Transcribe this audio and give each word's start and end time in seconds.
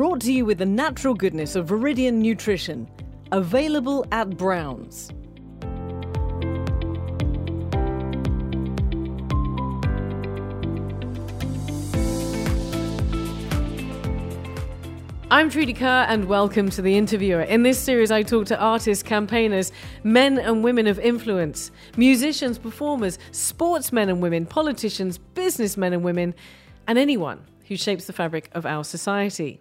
brought 0.00 0.22
to 0.22 0.32
you 0.32 0.46
with 0.46 0.56
the 0.56 0.64
natural 0.64 1.12
goodness 1.12 1.54
of 1.54 1.66
Viridian 1.66 2.14
Nutrition, 2.14 2.88
available 3.32 4.06
at 4.10 4.34
Browns. 4.34 5.10
I'm 15.30 15.50
Trudy 15.50 15.74
Kerr, 15.74 16.06
and 16.08 16.24
welcome 16.24 16.70
to 16.70 16.80
The 16.80 16.96
Interviewer. 16.96 17.42
In 17.42 17.62
this 17.62 17.78
series, 17.78 18.10
I 18.10 18.22
talk 18.22 18.46
to 18.46 18.58
artists, 18.58 19.02
campaigners, 19.02 19.70
men 20.02 20.38
and 20.38 20.64
women 20.64 20.86
of 20.86 20.98
influence, 20.98 21.70
musicians, 21.98 22.58
performers, 22.58 23.18
sportsmen 23.32 24.08
and 24.08 24.22
women, 24.22 24.46
politicians, 24.46 25.18
businessmen 25.18 25.92
and 25.92 26.02
women, 26.02 26.34
and 26.86 26.98
anyone 26.98 27.44
who 27.66 27.76
shapes 27.76 28.06
the 28.06 28.14
fabric 28.14 28.48
of 28.54 28.64
our 28.64 28.82
society. 28.82 29.60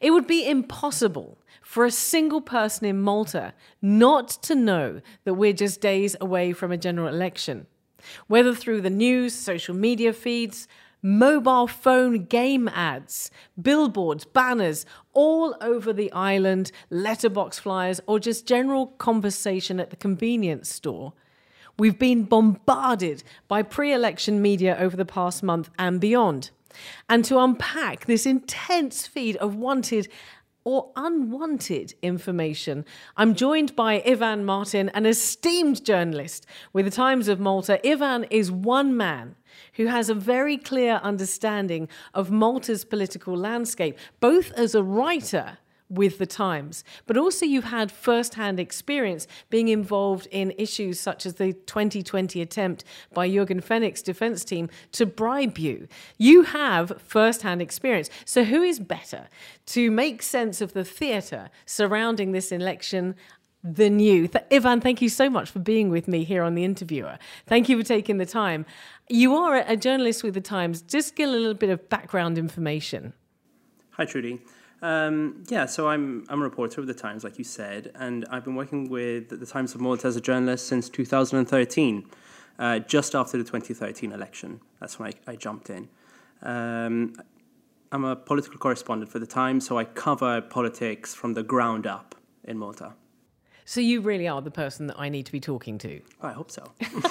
It 0.00 0.10
would 0.10 0.26
be 0.26 0.48
impossible 0.48 1.38
for 1.62 1.84
a 1.84 1.90
single 1.90 2.40
person 2.40 2.86
in 2.86 3.00
Malta 3.00 3.54
not 3.80 4.28
to 4.42 4.54
know 4.54 5.00
that 5.24 5.34
we're 5.34 5.52
just 5.52 5.80
days 5.80 6.16
away 6.20 6.52
from 6.52 6.72
a 6.72 6.76
general 6.76 7.08
election. 7.08 7.66
Whether 8.26 8.54
through 8.54 8.80
the 8.80 8.90
news, 8.90 9.34
social 9.34 9.74
media 9.74 10.12
feeds, 10.12 10.66
mobile 11.02 11.66
phone 11.66 12.24
game 12.24 12.68
ads, 12.68 13.30
billboards, 13.60 14.24
banners 14.24 14.86
all 15.12 15.56
over 15.60 15.92
the 15.92 16.10
island, 16.12 16.72
letterbox 16.90 17.58
flyers, 17.58 18.00
or 18.06 18.18
just 18.18 18.46
general 18.46 18.86
conversation 18.86 19.80
at 19.80 19.90
the 19.90 19.96
convenience 19.96 20.72
store. 20.72 21.12
We've 21.78 21.98
been 21.98 22.24
bombarded 22.24 23.22
by 23.48 23.62
pre 23.62 23.92
election 23.92 24.42
media 24.42 24.76
over 24.78 24.96
the 24.96 25.06
past 25.06 25.42
month 25.42 25.70
and 25.78 26.00
beyond. 26.00 26.50
And 27.08 27.24
to 27.26 27.38
unpack 27.38 28.06
this 28.06 28.26
intense 28.26 29.06
feed 29.06 29.36
of 29.36 29.54
wanted 29.56 30.08
or 30.64 30.90
unwanted 30.94 31.94
information. 32.02 32.84
I'm 33.16 33.34
joined 33.34 33.74
by 33.74 34.02
Ivan 34.06 34.44
Martin, 34.44 34.90
an 34.90 35.06
esteemed 35.06 35.84
journalist 35.84 36.46
with 36.72 36.84
the 36.84 36.90
Times 36.90 37.28
of 37.28 37.40
Malta. 37.40 37.80
Ivan 37.86 38.24
is 38.24 38.50
one 38.50 38.96
man 38.96 39.36
who 39.74 39.86
has 39.86 40.10
a 40.10 40.14
very 40.14 40.56
clear 40.56 41.00
understanding 41.02 41.88
of 42.12 42.30
Malta's 42.30 42.84
political 42.84 43.36
landscape, 43.36 43.98
both 44.20 44.52
as 44.52 44.74
a 44.74 44.82
writer 44.82 45.58
with 45.90 46.18
the 46.18 46.26
Times, 46.26 46.84
but 47.06 47.16
also 47.16 47.44
you've 47.44 47.64
had 47.64 47.90
first 47.90 48.34
hand 48.34 48.60
experience 48.60 49.26
being 49.50 49.68
involved 49.68 50.28
in 50.30 50.52
issues 50.56 51.00
such 51.00 51.26
as 51.26 51.34
the 51.34 51.52
2020 51.52 52.40
attempt 52.40 52.84
by 53.12 53.28
Yorgen 53.28 53.62
Fenech's 53.62 54.02
defense 54.02 54.44
team 54.44 54.70
to 54.92 55.04
bribe 55.04 55.58
you. 55.58 55.88
You 56.16 56.44
have 56.44 56.92
first 57.04 57.42
hand 57.42 57.60
experience. 57.60 58.08
So, 58.24 58.44
who 58.44 58.62
is 58.62 58.78
better 58.78 59.28
to 59.66 59.90
make 59.90 60.22
sense 60.22 60.60
of 60.60 60.72
the 60.72 60.84
theatre 60.84 61.50
surrounding 61.66 62.32
this 62.32 62.52
election? 62.52 63.16
than 63.62 63.98
you. 63.98 64.26
Th- 64.26 64.44
Ivan, 64.50 64.80
thank 64.80 65.02
you 65.02 65.10
so 65.10 65.28
much 65.28 65.50
for 65.50 65.58
being 65.58 65.90
with 65.90 66.08
me 66.08 66.24
here 66.24 66.42
on 66.42 66.54
The 66.54 66.64
Interviewer. 66.64 67.18
Thank 67.46 67.68
you 67.68 67.76
for 67.76 67.86
taking 67.86 68.16
the 68.16 68.24
time. 68.24 68.64
You 69.10 69.34
are 69.36 69.56
a 69.56 69.76
journalist 69.76 70.22
with 70.22 70.32
The 70.32 70.40
Times. 70.40 70.80
Just 70.80 71.14
give 71.14 71.28
a 71.28 71.32
little 71.32 71.52
bit 71.52 71.68
of 71.68 71.86
background 71.90 72.38
information. 72.38 73.12
Hi, 73.90 74.06
Trudy. 74.06 74.40
Um, 74.82 75.44
yeah, 75.48 75.66
so 75.66 75.88
I'm 75.88 76.24
I'm 76.28 76.40
a 76.40 76.44
reporter 76.44 76.80
of 76.80 76.86
the 76.86 76.94
Times, 76.94 77.22
like 77.22 77.38
you 77.38 77.44
said, 77.44 77.92
and 77.94 78.26
I've 78.30 78.44
been 78.44 78.54
working 78.54 78.88
with 78.88 79.28
the 79.28 79.46
Times 79.46 79.74
of 79.74 79.80
Malta 79.80 80.08
as 80.08 80.16
a 80.16 80.20
journalist 80.20 80.66
since 80.66 80.88
2013, 80.88 82.06
uh, 82.58 82.78
just 82.80 83.14
after 83.14 83.36
the 83.36 83.44
2013 83.44 84.12
election. 84.12 84.60
That's 84.80 84.98
when 84.98 85.12
I, 85.26 85.32
I 85.32 85.36
jumped 85.36 85.70
in. 85.70 85.88
Um, 86.42 87.14
I'm 87.92 88.04
a 88.04 88.16
political 88.16 88.58
correspondent 88.58 89.10
for 89.10 89.18
the 89.18 89.26
Times, 89.26 89.66
so 89.66 89.76
I 89.76 89.84
cover 89.84 90.40
politics 90.40 91.14
from 91.14 91.34
the 91.34 91.42
ground 91.42 91.86
up 91.86 92.14
in 92.44 92.56
Malta. 92.56 92.94
So 93.64 93.80
you 93.80 94.00
really 94.00 94.26
are 94.26 94.42
the 94.42 94.50
person 94.50 94.88
that 94.88 94.98
I 94.98 95.08
need 95.08 95.26
to 95.26 95.32
be 95.32 95.38
talking 95.38 95.78
to. 95.78 96.00
I 96.20 96.32
hope 96.32 96.50
so. 96.50 96.72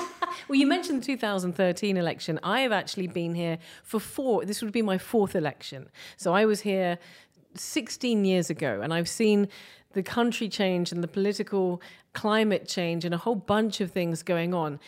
well, 0.47 0.59
you 0.59 0.68
mentioned 0.68 1.02
the 1.02 1.06
2013 1.06 1.96
election. 1.96 2.40
I 2.44 2.62
have 2.62 2.74
actually 2.74 3.08
been 3.08 3.34
here 3.34 3.59
for 3.84 4.00
four. 4.00 4.44
This 4.44 4.62
would 4.62 4.74
be 4.74 4.81
my 4.81 4.97
fourth 4.97 5.35
election. 5.35 5.90
So 6.18 6.34
I 6.34 6.46
was 6.46 6.62
here 6.62 7.00
16 7.59 8.25
years 8.25 8.50
ago, 8.50 8.81
and 8.81 8.94
I've 8.94 9.09
seen 9.09 9.47
the 9.94 10.03
country 10.03 10.50
change 10.50 10.92
and 10.92 11.03
the 11.03 11.08
political 11.08 11.81
climate 12.14 12.68
change 12.68 13.06
and 13.06 13.14
a 13.14 13.18
whole 13.18 13.36
bunch 13.36 13.81
of 13.81 13.92
things 13.92 14.24
going 14.24 14.53
on. 14.53 14.80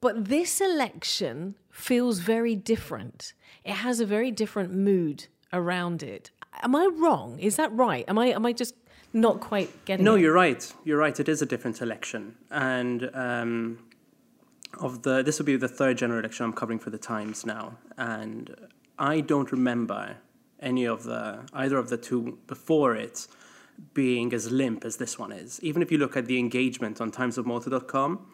But 0.00 0.26
this 0.26 0.60
election 0.60 1.56
feels 1.70 2.20
very 2.20 2.54
different. 2.54 3.32
It 3.64 3.72
has 3.74 3.98
a 4.00 4.06
very 4.06 4.30
different 4.30 4.72
mood 4.72 5.26
around 5.52 6.02
it. 6.02 6.30
Am 6.62 6.74
I 6.76 6.86
wrong? 6.86 7.38
Is 7.38 7.56
that 7.56 7.72
right? 7.72 8.04
Am 8.08 8.18
I 8.18 8.26
am 8.26 8.46
I 8.46 8.52
just 8.52 8.74
not 9.12 9.40
quite 9.40 9.70
getting 9.86 10.04
No, 10.04 10.14
it? 10.14 10.20
you're 10.20 10.32
right. 10.32 10.72
You're 10.84 10.98
right. 10.98 11.18
It 11.18 11.28
is 11.28 11.42
a 11.42 11.46
different 11.46 11.80
election. 11.80 12.34
And 12.50 13.10
um, 13.14 13.78
of 14.80 15.02
the 15.02 15.22
this 15.22 15.38
will 15.38 15.46
be 15.46 15.56
the 15.56 15.68
third 15.68 15.98
general 15.98 16.20
election 16.20 16.44
I'm 16.44 16.52
covering 16.52 16.78
for 16.78 16.90
the 16.90 16.98
Times 16.98 17.44
now. 17.46 17.76
And 17.96 18.54
I 18.98 19.20
don't 19.20 19.50
remember 19.50 20.16
any 20.60 20.84
of 20.84 21.04
the 21.04 21.40
either 21.52 21.76
of 21.76 21.88
the 21.88 21.96
two 21.96 22.38
before 22.46 22.96
it 22.96 23.26
being 23.94 24.32
as 24.32 24.50
limp 24.50 24.84
as 24.84 24.96
this 24.96 25.18
one 25.18 25.32
is. 25.32 25.60
Even 25.62 25.82
if 25.82 25.92
you 25.92 25.98
look 25.98 26.16
at 26.16 26.26
the 26.26 26.38
engagement 26.38 27.00
on 27.00 27.10
timesofmalta.com, 27.10 28.26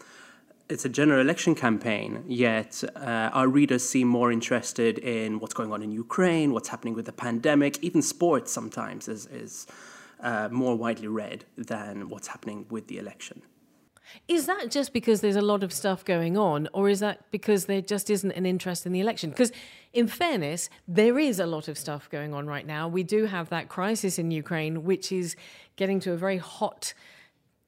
it's 0.69 0.85
a 0.85 0.89
general 0.89 1.21
election 1.21 1.55
campaign, 1.55 2.25
yet 2.29 2.83
uh, 2.97 3.31
our 3.33 3.49
readers 3.49 3.87
seem 3.87 4.09
more 4.09 4.33
interested 4.33 4.99
in 4.99 5.39
what's 5.41 5.53
going 5.53 5.73
on 5.73 5.83
in 5.83 5.91
Ukraine, 5.91 6.53
what's 6.53 6.69
happening 6.69 6.95
with 6.95 7.07
the 7.07 7.13
pandemic, 7.13 7.83
even 7.83 8.01
sports 8.01 8.53
sometimes 8.53 9.09
is, 9.09 9.27
is 9.27 9.67
uh, 10.21 10.49
more 10.51 10.77
widely 10.77 11.09
read 11.09 11.45
than 11.59 12.09
what's 12.09 12.29
happening 12.29 12.65
with 12.71 12.87
the 12.87 12.99
election. 12.99 13.43
Is 14.29 14.47
that 14.47 14.71
just 14.71 14.93
because 14.93 15.21
there's 15.21 15.37
a 15.37 15.43
lot 15.43 15.63
of 15.63 15.73
stuff 15.73 16.05
going 16.05 16.37
on, 16.37 16.69
or 16.73 16.89
is 16.89 17.01
that 17.01 17.31
because 17.31 17.67
there 17.67 17.81
just 17.81 18.11
isn't 18.11 18.33
an 18.33 18.47
interest 18.47 18.87
in 18.87 18.93
the 18.93 19.01
election? 19.01 19.31
Because, 19.31 19.53
in 19.93 20.07
fairness, 20.07 20.69
there 20.87 21.19
is 21.19 21.39
a 21.39 21.47
lot 21.47 21.69
of 21.69 21.79
stuff 21.79 22.09
going 22.11 22.35
on 22.35 22.47
right 22.47 22.67
now. 22.67 22.89
We 22.89 23.03
do 23.03 23.27
have 23.27 23.49
that 23.51 23.69
crisis 23.69 24.19
in 24.19 24.31
Ukraine, 24.31 24.85
which 24.85 25.13
is 25.13 25.37
getting 25.77 26.01
to 26.01 26.13
a 26.13 26.17
very 26.17 26.39
hot 26.39 26.95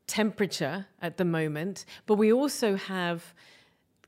temperature 0.07 0.87
at 1.01 1.17
the 1.17 1.25
moment. 1.25 1.87
But 2.07 2.17
we 2.17 2.33
also 2.33 2.77
have 2.77 3.35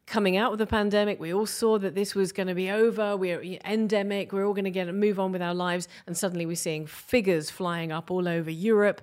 coming 0.06 0.36
out 0.36 0.52
of 0.52 0.58
the 0.58 0.66
pandemic, 0.66 1.18
we 1.18 1.34
all 1.34 1.46
saw 1.46 1.78
that 1.78 1.94
this 1.94 2.14
was 2.14 2.32
going 2.32 2.46
to 2.46 2.54
be 2.54 2.70
over. 2.70 3.16
We're 3.16 3.42
endemic. 3.64 4.32
We're 4.32 4.46
all 4.46 4.54
going 4.54 4.64
to 4.64 4.70
get 4.70 4.92
move 4.94 5.18
on 5.18 5.32
with 5.32 5.42
our 5.42 5.54
lives, 5.54 5.88
and 6.06 6.16
suddenly 6.16 6.46
we're 6.46 6.56
seeing 6.56 6.86
figures 6.86 7.50
flying 7.50 7.92
up 7.92 8.10
all 8.10 8.28
over 8.28 8.50
Europe, 8.50 9.00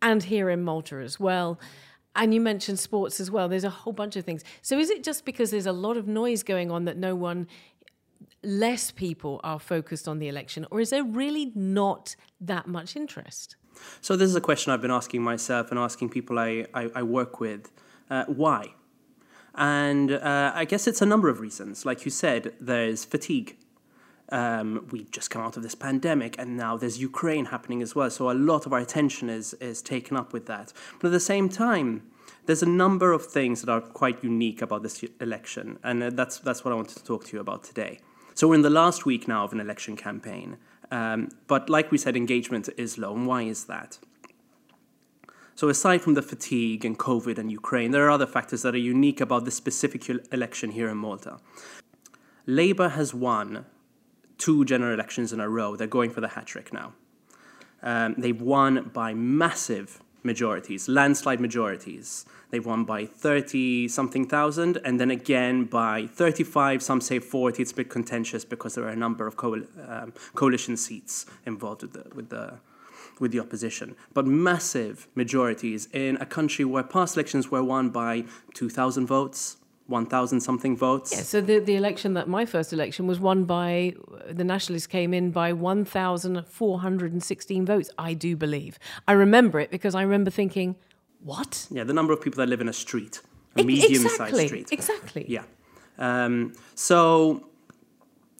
and 0.00 0.22
here 0.22 0.48
in 0.50 0.62
Malta 0.62 0.96
as 0.96 1.18
well. 1.18 1.58
And 2.16 2.32
you 2.32 2.40
mentioned 2.40 2.78
sports 2.78 3.20
as 3.20 3.30
well. 3.30 3.48
There's 3.48 3.64
a 3.64 3.70
whole 3.70 3.92
bunch 3.92 4.16
of 4.16 4.24
things. 4.24 4.44
So 4.62 4.78
is 4.78 4.90
it 4.90 5.02
just 5.02 5.24
because 5.24 5.50
there's 5.50 5.66
a 5.66 5.72
lot 5.72 5.96
of 5.96 6.06
noise 6.06 6.42
going 6.42 6.70
on 6.70 6.84
that 6.84 6.96
no 6.96 7.14
one, 7.14 7.48
less 8.42 8.90
people 8.90 9.40
are 9.42 9.58
focused 9.58 10.06
on 10.06 10.18
the 10.18 10.28
election, 10.28 10.66
or 10.70 10.80
is 10.80 10.90
there 10.90 11.02
really 11.04 11.50
not 11.54 12.14
that 12.40 12.66
much 12.66 12.94
interest? 12.94 13.56
So 14.00 14.16
this 14.16 14.28
is 14.30 14.36
a 14.36 14.40
question 14.40 14.72
I've 14.72 14.82
been 14.82 14.90
asking 14.90 15.22
myself 15.22 15.70
and 15.70 15.78
asking 15.78 16.10
people 16.10 16.38
I, 16.38 16.66
I, 16.74 16.90
I 16.94 17.02
work 17.02 17.40
with. 17.40 17.72
Uh, 18.08 18.24
why? 18.26 18.74
And 19.54 20.12
uh, 20.12 20.52
I 20.54 20.64
guess 20.64 20.86
it's 20.86 21.02
a 21.02 21.06
number 21.06 21.28
of 21.28 21.40
reasons. 21.40 21.84
Like 21.84 22.04
you 22.04 22.10
said, 22.10 22.54
there's 22.60 23.04
fatigue. 23.04 23.56
Um, 24.30 24.88
we've 24.90 25.10
just 25.10 25.30
come 25.30 25.42
out 25.42 25.56
of 25.56 25.62
this 25.62 25.74
pandemic, 25.74 26.36
and 26.38 26.56
now 26.56 26.76
there's 26.76 26.98
Ukraine 26.98 27.46
happening 27.46 27.82
as 27.82 27.94
well. 27.94 28.10
So 28.10 28.30
a 28.30 28.32
lot 28.32 28.66
of 28.66 28.72
our 28.72 28.78
attention 28.78 29.28
is 29.28 29.54
is 29.54 29.82
taken 29.82 30.16
up 30.16 30.32
with 30.32 30.46
that. 30.46 30.72
But 30.98 31.08
at 31.08 31.12
the 31.12 31.20
same 31.20 31.48
time, 31.48 32.02
there's 32.46 32.62
a 32.62 32.68
number 32.84 33.12
of 33.12 33.24
things 33.26 33.60
that 33.62 33.70
are 33.70 33.80
quite 33.80 34.24
unique 34.24 34.62
about 34.62 34.82
this 34.82 35.04
election, 35.20 35.78
and 35.82 36.02
uh, 36.02 36.10
that's 36.10 36.38
that's 36.38 36.64
what 36.64 36.72
I 36.72 36.76
wanted 36.76 36.96
to 36.96 37.04
talk 37.04 37.24
to 37.26 37.36
you 37.36 37.40
about 37.40 37.64
today. 37.64 38.00
So 38.34 38.48
we're 38.48 38.56
in 38.56 38.62
the 38.62 38.70
last 38.70 39.06
week 39.06 39.28
now 39.28 39.44
of 39.44 39.52
an 39.52 39.60
election 39.60 39.96
campaign, 39.96 40.56
um, 40.90 41.28
but 41.46 41.70
like 41.70 41.92
we 41.92 41.98
said, 41.98 42.16
engagement 42.16 42.68
is 42.76 42.98
low. 42.98 43.14
And 43.14 43.26
why 43.26 43.42
is 43.42 43.64
that? 43.66 43.98
So, 45.56 45.68
aside 45.68 46.00
from 46.02 46.14
the 46.14 46.22
fatigue 46.22 46.84
and 46.84 46.98
COVID 46.98 47.38
and 47.38 47.50
Ukraine, 47.50 47.92
there 47.92 48.04
are 48.06 48.10
other 48.10 48.26
factors 48.26 48.62
that 48.62 48.74
are 48.74 48.78
unique 48.78 49.20
about 49.20 49.44
this 49.44 49.54
specific 49.54 50.08
election 50.32 50.70
here 50.72 50.88
in 50.88 50.96
Malta. 50.96 51.38
Labour 52.46 52.90
has 52.90 53.14
won 53.14 53.64
two 54.38 54.64
general 54.64 54.92
elections 54.92 55.32
in 55.32 55.40
a 55.40 55.48
row. 55.48 55.76
They're 55.76 55.86
going 55.86 56.10
for 56.10 56.20
the 56.20 56.28
hat 56.28 56.46
trick 56.46 56.72
now. 56.72 56.92
Um, 57.82 58.14
they've 58.16 58.40
won 58.40 58.90
by 58.94 59.14
massive 59.14 60.00
majorities, 60.22 60.88
landslide 60.88 61.38
majorities. 61.38 62.24
They've 62.50 62.64
won 62.64 62.84
by 62.84 63.04
30 63.04 63.88
something 63.88 64.26
thousand, 64.26 64.78
and 64.84 64.98
then 64.98 65.10
again 65.10 65.64
by 65.64 66.06
35, 66.06 66.82
some 66.82 67.00
say 67.00 67.18
40. 67.18 67.62
It's 67.62 67.72
a 67.72 67.74
bit 67.74 67.90
contentious 67.90 68.44
because 68.44 68.74
there 68.74 68.84
are 68.84 68.90
a 68.90 68.96
number 68.96 69.26
of 69.26 69.36
coal, 69.36 69.60
um, 69.86 70.12
coalition 70.34 70.76
seats 70.76 71.26
involved 71.44 71.82
with 71.82 71.92
the, 71.92 72.14
with 72.14 72.30
the 72.30 72.58
with 73.20 73.30
the 73.30 73.38
opposition, 73.38 73.94
but 74.12 74.26
massive 74.26 75.06
majorities 75.14 75.88
in 75.92 76.16
a 76.16 76.26
country 76.26 76.64
where 76.64 76.82
past 76.82 77.16
elections 77.16 77.48
were 77.48 77.62
won 77.62 77.90
by 77.90 78.24
2,000 78.54 79.06
votes, 79.06 79.56
1,000 79.86 80.40
something 80.40 80.76
votes. 80.76 81.12
Yeah, 81.12 81.20
so 81.20 81.40
the, 81.40 81.58
the 81.58 81.76
election 81.76 82.14
that 82.14 82.26
my 82.26 82.46
first 82.46 82.72
election 82.72 83.06
was 83.06 83.20
won 83.20 83.44
by 83.44 83.94
the 84.30 84.44
Nationalists 84.44 84.86
came 84.86 85.12
in 85.12 85.30
by 85.30 85.52
1,416 85.52 87.66
votes, 87.66 87.90
I 87.98 88.14
do 88.14 88.36
believe. 88.36 88.78
I 89.06 89.12
remember 89.12 89.60
it 89.60 89.70
because 89.70 89.94
I 89.94 90.00
remember 90.02 90.30
thinking, 90.30 90.76
what? 91.22 91.66
Yeah, 91.70 91.84
the 91.84 91.92
number 91.92 92.14
of 92.14 92.22
people 92.22 92.38
that 92.38 92.48
live 92.48 92.62
in 92.62 92.68
a 92.68 92.72
street, 92.72 93.20
a 93.56 93.62
medium 93.62 94.04
exactly, 94.04 94.38
sized 94.38 94.48
street. 94.48 94.72
Exactly. 94.72 95.26
Yeah. 95.28 95.44
Um, 95.98 96.54
so 96.74 97.46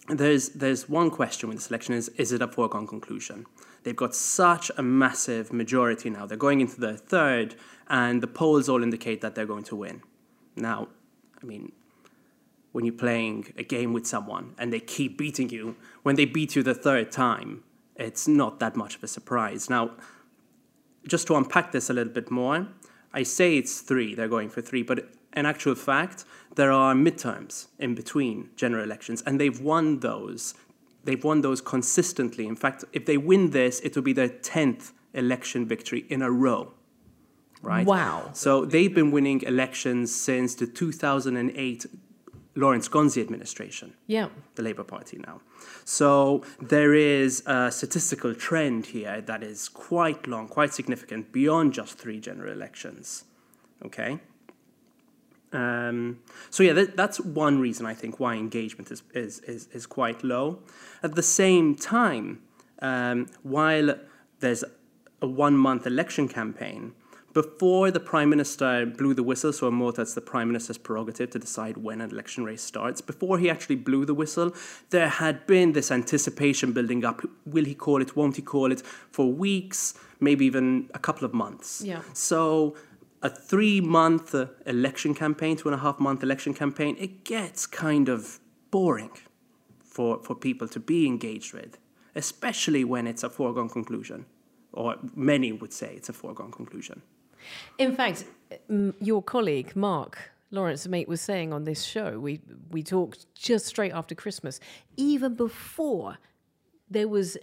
there's 0.09 0.51
there's 0.51 0.89
one 0.89 1.11
question 1.11 1.49
with 1.49 1.59
this 1.59 1.71
election 1.71 1.95
is 1.95 2.09
is 2.11 2.33
it 2.33 2.43
a 2.43 2.49
foregone 2.49 2.87
conclusion? 2.87 3.47
They've 3.85 3.97
got 3.97 4.15
such 4.15 4.71
a 4.77 4.83
massive 4.83 5.53
majority 5.53 6.11
now. 6.11 6.27
They're 6.27 6.39
going 6.39 6.61
into 6.61 6.81
their 6.81 6.97
third, 6.97 7.55
and 7.89 8.23
the 8.23 8.27
polls 8.27 8.69
all 8.69 8.83
indicate 8.83 9.21
that 9.21 9.35
they're 9.35 9.47
going 9.47 9.65
to 9.65 9.77
win. 9.77 10.03
Now, 10.57 10.89
I 11.45 11.47
mean, 11.47 11.73
when 12.73 12.87
you're 12.87 12.95
playing 12.95 13.53
a 13.59 13.63
game 13.63 13.93
with 13.93 14.07
someone 14.07 14.55
and 14.59 14.73
they 14.73 14.81
keep 14.81 15.19
beating 15.19 15.51
you, 15.51 15.77
when 16.03 16.17
they 16.17 16.25
beat 16.25 16.57
you 16.57 16.63
the 16.63 16.75
third 16.75 17.13
time, 17.13 17.63
it's 17.97 18.27
not 18.27 18.61
that 18.61 18.77
much 18.77 18.97
of 18.97 19.05
a 19.05 19.07
surprise. 19.07 19.69
Now, 19.69 19.91
just 21.07 21.27
to 21.27 21.37
unpack 21.37 21.71
this 21.71 21.91
a 21.91 21.93
little 21.93 22.13
bit 22.13 22.31
more, 22.31 22.67
I 23.13 23.25
say 23.25 23.59
it's 23.59 23.83
three, 23.83 24.15
they're 24.15 24.27
going 24.27 24.49
for 24.49 24.63
three, 24.63 24.83
but 24.83 25.11
in 25.35 25.45
actual 25.45 25.75
fact, 25.75 26.25
there 26.57 26.73
are 26.73 26.95
midterms 26.95 27.67
in 27.79 27.95
between 27.95 28.49
general 28.57 28.83
elections, 28.83 29.23
and 29.27 29.39
they've 29.39 29.61
won 29.61 30.01
those. 30.01 30.55
They've 31.05 31.23
won 31.23 31.43
those 31.43 31.61
consistently. 31.61 32.47
In 32.47 32.57
fact, 32.57 32.85
if 32.95 33.05
they 33.05 33.19
win 33.19 33.51
this, 33.51 33.81
it 33.81 33.95
will 33.95 34.03
be 34.03 34.15
their 34.15 34.31
10th 34.31 34.93
election 35.13 35.67
victory 35.67 36.07
in 36.09 36.23
a 36.23 36.31
row. 36.31 36.73
Right? 37.65 37.87
Wow. 37.87 38.31
So 38.33 38.65
they've 38.65 38.95
been 38.95 39.11
winning 39.11 39.43
elections 39.43 40.15
since 40.15 40.55
the 40.55 40.67
2008 40.67 41.87
Lawrence 42.57 42.89
Gonzi 42.89 43.21
administration 43.21 43.95
Yeah. 44.07 44.29
the 44.55 44.63
Labour 44.63 44.85
Party 44.85 45.19
now. 45.19 45.41
So 45.85 46.45
there 46.61 46.95
is 46.95 47.43
a 47.47 47.71
statistical 47.73 48.35
trend 48.35 48.87
here 48.87 49.21
that 49.23 49.43
is 49.43 49.69
quite 49.69 50.27
long, 50.29 50.47
quite 50.49 50.73
significant, 50.73 51.33
beyond 51.33 51.73
just 51.73 51.99
three 51.99 52.21
general 52.21 52.53
elections. 52.53 53.25
Okay? 53.85 54.21
Um, 55.53 56.21
so 56.51 56.63
yeah, 56.63 56.73
that, 56.75 56.97
that's 56.97 57.21
one 57.21 57.61
reason 57.61 57.87
I 57.87 57.95
think 57.95 58.19
why 58.21 58.35
engagement 58.35 58.91
is, 58.91 59.03
is, 59.15 59.41
is, 59.41 59.69
is 59.73 59.87
quite 59.87 60.23
low. 60.25 60.61
At 61.03 61.15
the 61.15 61.23
same 61.23 61.75
time, 61.77 62.43
um, 62.81 63.27
while 63.43 63.97
there's 64.41 64.65
a 65.23 65.27
one-month 65.27 65.87
election 65.87 66.29
campaign, 66.29 66.93
before 67.35 67.91
the 67.91 68.01
prime 68.01 68.31
minister 68.31 68.87
blew 68.87 69.13
the 69.13 69.23
whistle, 69.25 69.53
so 69.53 69.71
more 69.71 69.93
that's 69.93 70.15
the 70.15 70.21
prime 70.21 70.49
minister's 70.49 70.79
prerogative 70.79 71.31
to 71.31 71.39
decide 71.39 71.77
when 71.77 72.01
an 72.01 72.11
election 72.11 72.45
race 72.45 72.63
starts. 72.63 73.01
Before 73.01 73.39
he 73.39 73.51
actually 73.51 73.77
blew 73.77 74.05
the 74.07 74.15
whistle, 74.15 74.55
there 74.91 75.09
had 75.09 75.47
been 75.47 75.73
this 75.73 75.91
anticipation 75.91 76.73
building 76.73 77.05
up. 77.05 77.23
Will 77.45 77.65
he 77.65 77.75
call 77.75 78.01
it? 78.01 78.17
Won't 78.17 78.37
he 78.37 78.43
call 78.43 78.71
it? 78.71 78.83
For 79.11 79.27
weeks, 79.31 79.95
maybe 80.21 80.47
even 80.47 80.89
a 80.95 80.99
couple 81.01 81.25
of 81.25 81.35
months. 81.35 81.83
Yeah. 81.85 82.03
So 82.13 82.77
a 83.21 83.29
three-month 83.29 84.35
uh, 84.35 84.47
election 84.67 85.13
campaign, 85.15 85.57
two 85.57 85.69
and 85.69 85.75
a 85.75 85.83
half 85.83 85.99
month 85.99 86.23
election 86.23 86.55
campaign, 86.55 86.97
it 87.01 87.25
gets 87.25 87.67
kind 87.67 88.09
of 88.09 88.39
boring 88.71 89.11
for 89.83 90.23
for 90.23 90.35
people 90.37 90.69
to 90.69 90.79
be 90.79 91.07
engaged 91.07 91.53
with, 91.53 91.79
especially 92.15 92.85
when 92.85 93.07
it's 93.07 93.25
a 93.25 93.31
foregone 93.31 93.69
conclusion, 93.69 94.27
or 94.73 94.97
many 95.17 95.51
would 95.51 95.73
say 95.73 95.95
it's 95.97 96.09
a 96.09 96.13
foregone 96.13 96.53
conclusion. 96.53 97.03
In 97.79 97.95
fact, 97.95 98.25
your 99.01 99.23
colleague, 99.23 99.75
Mark 99.75 100.31
Lawrence 100.51 100.87
Mate, 100.87 101.09
was 101.09 101.21
saying 101.21 101.53
on 101.53 101.65
this 101.65 101.83
show, 101.83 102.19
we, 102.19 102.41
we 102.71 102.83
talked 102.83 103.27
just 103.35 103.67
straight 103.67 103.93
after 103.93 104.15
Christmas, 104.15 104.61
even 104.97 105.35
before 105.35 106.19
there 106.91 107.09
was 107.09 107.37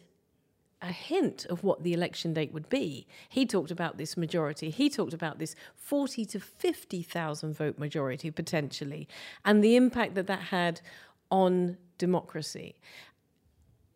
a 0.82 0.92
hint 0.92 1.46
of 1.46 1.64
what 1.64 1.84
the 1.84 1.94
election 1.94 2.34
date 2.34 2.52
would 2.54 2.68
be. 2.70 3.06
He 3.30 3.46
talked 3.46 3.70
about 3.70 3.98
this 3.98 4.18
majority. 4.18 4.70
He 4.72 4.90
talked 4.90 5.14
about 5.14 5.38
this 5.38 5.56
40 5.76 6.26
to 6.26 6.40
50,000 6.40 7.54
vote 7.54 7.78
majority 7.78 8.32
potentially 8.32 9.08
and 9.46 9.64
the 9.64 9.76
impact 9.76 10.16
that 10.16 10.28
that 10.28 10.40
had 10.40 10.82
on 11.30 11.78
democracy. 11.98 12.76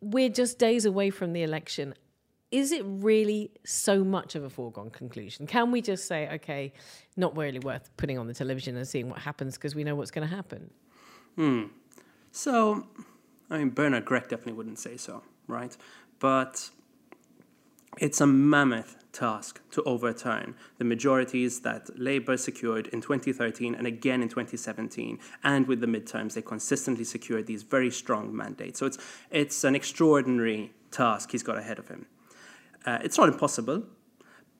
We're 0.00 0.28
just 0.28 0.58
days 0.58 0.84
away 0.84 1.10
from 1.10 1.32
the 1.32 1.42
election. 1.42 1.94
Is 2.52 2.70
it 2.70 2.82
really 2.86 3.50
so 3.64 4.04
much 4.04 4.36
of 4.36 4.44
a 4.44 4.50
foregone 4.50 4.90
conclusion? 4.90 5.46
Can 5.46 5.72
we 5.72 5.82
just 5.82 6.06
say, 6.06 6.28
okay, 6.34 6.72
not 7.16 7.36
really 7.36 7.58
worth 7.58 7.90
putting 7.96 8.18
on 8.18 8.28
the 8.28 8.34
television 8.34 8.76
and 8.76 8.86
seeing 8.86 9.10
what 9.10 9.18
happens 9.18 9.56
because 9.56 9.74
we 9.74 9.82
know 9.82 9.96
what's 9.96 10.12
going 10.12 10.28
to 10.28 10.34
happen? 10.34 10.70
Hmm. 11.34 11.64
So, 12.30 12.86
I 13.50 13.58
mean, 13.58 13.70
Bernard 13.70 14.04
Grech 14.04 14.28
definitely 14.28 14.52
wouldn't 14.52 14.78
say 14.78 14.96
so, 14.96 15.22
right? 15.48 15.76
But 16.20 16.70
it's 17.98 18.20
a 18.20 18.26
mammoth 18.26 18.96
task 19.12 19.60
to 19.70 19.82
overturn 19.84 20.54
the 20.78 20.84
majorities 20.84 21.60
that 21.60 21.98
Labour 21.98 22.36
secured 22.36 22.86
in 22.88 23.00
2013 23.00 23.74
and 23.74 23.86
again 23.86 24.22
in 24.22 24.28
2017. 24.28 25.18
And 25.42 25.66
with 25.66 25.80
the 25.80 25.86
midterms, 25.86 26.34
they 26.34 26.42
consistently 26.42 27.04
secured 27.04 27.46
these 27.46 27.62
very 27.62 27.90
strong 27.90 28.36
mandates. 28.36 28.78
So 28.78 28.86
it's, 28.86 28.98
it's 29.30 29.64
an 29.64 29.74
extraordinary 29.74 30.72
task 30.90 31.32
he's 31.32 31.42
got 31.42 31.58
ahead 31.58 31.78
of 31.78 31.88
him. 31.88 32.06
Uh, 32.86 32.98
it's 33.02 33.18
not 33.18 33.28
impossible, 33.28 33.82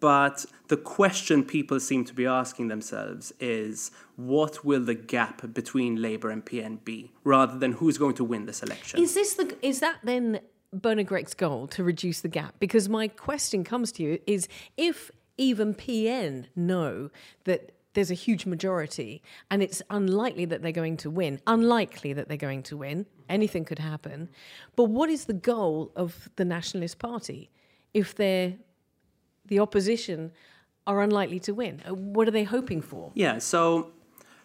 but 0.01 0.45
the 0.69 0.77
question 0.77 1.43
people 1.45 1.81
seem 1.81 2.05
to 2.05 2.15
be 2.15 2.27
asking 2.27 2.69
themselves 2.69 3.33
is 3.41 3.91
what 4.17 4.65
will 4.65 4.85
the 4.85 4.95
gap 4.95 5.55
between 5.55 6.03
Labour 6.03 6.31
and 6.31 6.45
PN 6.45 6.85
be, 6.85 7.13
rather 7.25 7.59
than 7.59 7.73
who's 7.73 7.97
going 7.97 8.15
to 8.17 8.25
win 8.25 8.47
this 8.47 8.63
election? 8.63 9.01
Is 9.01 9.15
this 9.15 9.35
the 9.35 9.57
is 9.63 9.81
that 9.81 9.99
then 10.03 10.41
Bernard 10.73 11.07
Grech's 11.07 11.35
goal 11.35 11.67
to 11.69 11.85
reduce 11.85 12.21
the 12.21 12.29
gap? 12.29 12.57
Because 12.59 12.89
my 12.89 13.09
question 13.09 13.65
comes 13.65 13.93
to 13.93 14.03
you 14.03 14.19
is 14.27 14.49
if 14.77 15.11
even 15.39 15.75
PN 15.75 16.47
know 16.55 17.11
that 17.45 17.73
there's 17.95 18.11
a 18.11 18.15
huge 18.15 18.45
majority 18.45 19.23
and 19.51 19.63
it's 19.63 19.81
unlikely 19.89 20.45
that 20.45 20.61
they're 20.61 20.73
going 20.73 20.99
to 20.99 21.09
win, 21.09 21.41
unlikely 21.47 22.13
that 22.13 22.29
they're 22.29 22.37
going 22.37 22.63
to 22.65 22.77
win, 22.77 23.07
anything 23.29 23.65
could 23.65 23.79
happen. 23.79 24.29
But 24.77 24.85
what 24.85 25.09
is 25.09 25.25
the 25.25 25.33
goal 25.33 25.93
of 25.97 26.29
the 26.37 26.45
Nationalist 26.45 26.99
Party 26.99 27.51
if 27.95 28.15
they're 28.15 28.55
the 29.47 29.61
opposition 29.61 30.33
are 30.87 31.03
unlikely 31.03 31.41
to 31.41 31.53
win? 31.53 31.83
Uh, 31.89 31.95
What 31.95 32.29
are 32.29 32.33
they 32.33 32.45
hoping 32.45 32.81
for? 32.83 33.11
Yeah, 33.15 33.39
so 33.39 33.93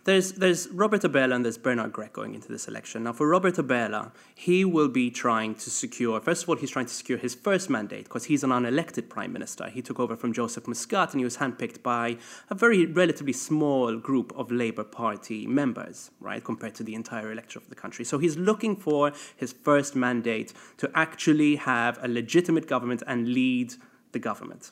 there's 0.03 0.33
there's 0.33 0.67
Robert 0.69 1.01
Abela 1.01 1.35
and 1.35 1.45
there's 1.45 1.57
Bernard 1.57 1.93
Grech 1.93 2.13
going 2.13 2.33
into 2.33 2.47
this 2.47 2.67
election. 2.67 3.03
Now, 3.03 3.13
for 3.13 3.27
Robert 3.27 3.55
Abela, 3.55 4.11
he 4.33 4.65
will 4.65 4.87
be 4.87 5.11
trying 5.11 5.55
to 5.55 5.69
secure. 5.69 6.19
First 6.19 6.43
of 6.43 6.49
all, 6.49 6.55
he's 6.55 6.71
trying 6.71 6.87
to 6.87 6.93
secure 6.93 7.17
his 7.17 7.35
first 7.35 7.69
mandate 7.69 8.05
because 8.05 8.25
he's 8.25 8.43
an 8.43 8.49
unelected 8.49 9.09
prime 9.09 9.31
minister. 9.31 9.69
He 9.69 9.81
took 9.81 9.99
over 9.99 10.15
from 10.15 10.33
Joseph 10.33 10.67
Muscat, 10.67 11.11
and 11.11 11.19
he 11.19 11.25
was 11.25 11.37
handpicked 11.37 11.83
by 11.83 12.17
a 12.49 12.55
very 12.55 12.85
relatively 12.85 13.33
small 13.33 13.97
group 13.97 14.33
of 14.35 14.51
Labour 14.51 14.83
Party 14.83 15.45
members, 15.45 16.11
right, 16.19 16.43
compared 16.43 16.75
to 16.75 16.83
the 16.83 16.95
entire 16.95 17.31
electorate 17.31 17.65
of 17.65 17.69
the 17.69 17.75
country. 17.75 18.03
So 18.03 18.17
he's 18.17 18.37
looking 18.37 18.75
for 18.75 19.11
his 19.35 19.53
first 19.53 19.95
mandate 19.95 20.53
to 20.77 20.89
actually 20.95 21.57
have 21.57 21.99
a 22.03 22.07
legitimate 22.07 22.67
government 22.67 23.03
and 23.05 23.27
lead 23.27 23.75
the 24.11 24.19
government. 24.19 24.71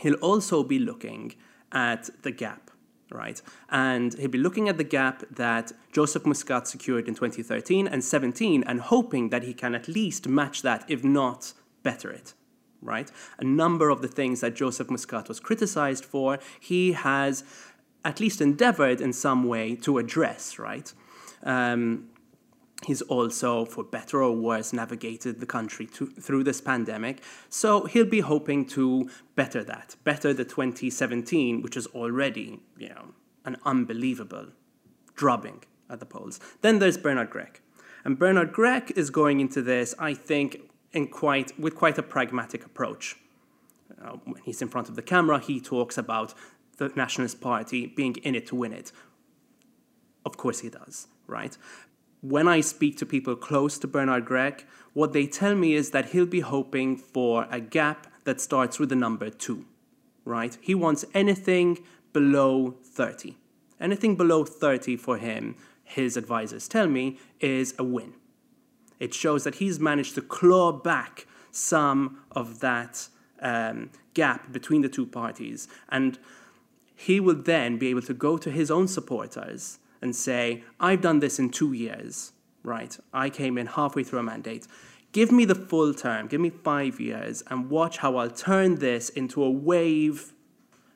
He'll 0.00 0.14
also 0.14 0.62
be 0.62 0.78
looking 0.78 1.34
at 1.72 2.10
the 2.22 2.30
gap, 2.30 2.70
right? 3.10 3.40
And 3.70 4.14
he'll 4.14 4.28
be 4.28 4.38
looking 4.38 4.68
at 4.68 4.78
the 4.78 4.84
gap 4.84 5.22
that 5.30 5.72
Joseph 5.92 6.26
Muscat 6.26 6.66
secured 6.66 7.08
in 7.08 7.14
2013 7.14 7.86
and 7.86 8.02
17 8.02 8.64
and 8.64 8.80
hoping 8.80 9.30
that 9.30 9.44
he 9.44 9.54
can 9.54 9.74
at 9.74 9.88
least 9.88 10.28
match 10.28 10.62
that, 10.62 10.84
if 10.88 11.04
not 11.04 11.52
better 11.82 12.10
it, 12.10 12.34
right? 12.82 13.10
A 13.38 13.44
number 13.44 13.90
of 13.90 14.02
the 14.02 14.08
things 14.08 14.40
that 14.40 14.54
Joseph 14.54 14.90
Muscat 14.90 15.28
was 15.28 15.40
criticized 15.40 16.04
for, 16.04 16.38
he 16.58 16.92
has 16.92 17.44
at 18.04 18.20
least 18.20 18.40
endeavored 18.40 19.00
in 19.00 19.12
some 19.12 19.44
way 19.44 19.74
to 19.76 19.98
address, 19.98 20.58
right? 20.58 20.92
Um, 21.42 22.08
He's 22.84 23.02
also, 23.02 23.64
for 23.64 23.82
better 23.82 24.22
or 24.22 24.32
worse, 24.32 24.72
navigated 24.72 25.40
the 25.40 25.46
country 25.46 25.86
to, 25.86 26.06
through 26.06 26.44
this 26.44 26.60
pandemic. 26.60 27.22
So 27.48 27.86
he'll 27.86 28.04
be 28.04 28.20
hoping 28.20 28.66
to 28.66 29.10
better 29.34 29.64
that, 29.64 29.96
better 30.04 30.34
the 30.34 30.44
2017, 30.44 31.62
which 31.62 31.76
is 31.76 31.86
already, 31.88 32.60
you 32.76 32.90
know, 32.90 33.14
an 33.44 33.56
unbelievable 33.64 34.48
drubbing 35.14 35.64
at 35.88 36.00
the 36.00 36.06
polls. 36.06 36.38
Then 36.60 36.78
there's 36.78 36.98
Bernard 36.98 37.30
Grech, 37.30 37.60
and 38.04 38.18
Bernard 38.18 38.52
Grech 38.52 38.90
is 38.96 39.10
going 39.10 39.40
into 39.40 39.62
this, 39.62 39.94
I 39.98 40.14
think, 40.14 40.60
in 40.92 41.08
quite 41.08 41.58
with 41.58 41.74
quite 41.74 41.98
a 41.98 42.02
pragmatic 42.02 42.64
approach. 42.64 43.16
Uh, 44.02 44.16
when 44.24 44.42
he's 44.42 44.60
in 44.60 44.68
front 44.68 44.88
of 44.88 44.96
the 44.96 45.02
camera, 45.02 45.38
he 45.38 45.60
talks 45.60 45.96
about 45.96 46.34
the 46.76 46.92
Nationalist 46.94 47.40
Party 47.40 47.86
being 47.86 48.16
in 48.16 48.34
it 48.34 48.46
to 48.48 48.54
win 48.54 48.72
it. 48.72 48.92
Of 50.24 50.36
course, 50.36 50.60
he 50.60 50.68
does, 50.68 51.08
right? 51.26 51.56
When 52.20 52.48
I 52.48 52.60
speak 52.60 52.96
to 52.98 53.06
people 53.06 53.36
close 53.36 53.78
to 53.78 53.86
Bernard 53.86 54.24
Grech, 54.24 54.64
what 54.94 55.12
they 55.12 55.26
tell 55.26 55.54
me 55.54 55.74
is 55.74 55.90
that 55.90 56.10
he'll 56.10 56.26
be 56.26 56.40
hoping 56.40 56.96
for 56.96 57.46
a 57.50 57.60
gap 57.60 58.06
that 58.24 58.40
starts 58.40 58.78
with 58.78 58.88
the 58.88 58.96
number 58.96 59.30
two, 59.30 59.66
right? 60.24 60.56
He 60.60 60.74
wants 60.74 61.04
anything 61.14 61.78
below 62.12 62.76
30. 62.82 63.36
Anything 63.78 64.16
below 64.16 64.44
30 64.44 64.96
for 64.96 65.18
him, 65.18 65.54
his 65.84 66.16
advisors 66.16 66.66
tell 66.66 66.88
me, 66.88 67.18
is 67.40 67.74
a 67.78 67.84
win. 67.84 68.14
It 68.98 69.12
shows 69.12 69.44
that 69.44 69.56
he's 69.56 69.78
managed 69.78 70.14
to 70.14 70.22
claw 70.22 70.72
back 70.72 71.26
some 71.50 72.22
of 72.32 72.60
that 72.60 73.08
um, 73.40 73.90
gap 74.14 74.50
between 74.50 74.80
the 74.80 74.88
two 74.88 75.06
parties. 75.06 75.68
And 75.90 76.18
he 76.94 77.20
will 77.20 77.34
then 77.34 77.76
be 77.76 77.88
able 77.88 78.02
to 78.02 78.14
go 78.14 78.38
to 78.38 78.50
his 78.50 78.70
own 78.70 78.88
supporters 78.88 79.78
and 80.06 80.16
say, 80.16 80.64
I've 80.80 81.02
done 81.02 81.18
this 81.20 81.38
in 81.38 81.50
two 81.50 81.72
years, 81.72 82.32
right? 82.62 82.96
I 83.12 83.28
came 83.28 83.58
in 83.58 83.66
halfway 83.66 84.04
through 84.04 84.20
a 84.20 84.22
mandate. 84.22 84.66
Give 85.12 85.30
me 85.30 85.44
the 85.44 85.54
full 85.54 85.92
term, 85.94 86.28
give 86.28 86.40
me 86.40 86.50
five 86.50 87.00
years, 87.00 87.42
and 87.48 87.68
watch 87.68 87.98
how 87.98 88.16
I'll 88.16 88.30
turn 88.30 88.76
this 88.76 89.08
into 89.10 89.42
a 89.42 89.50
wave 89.50 90.32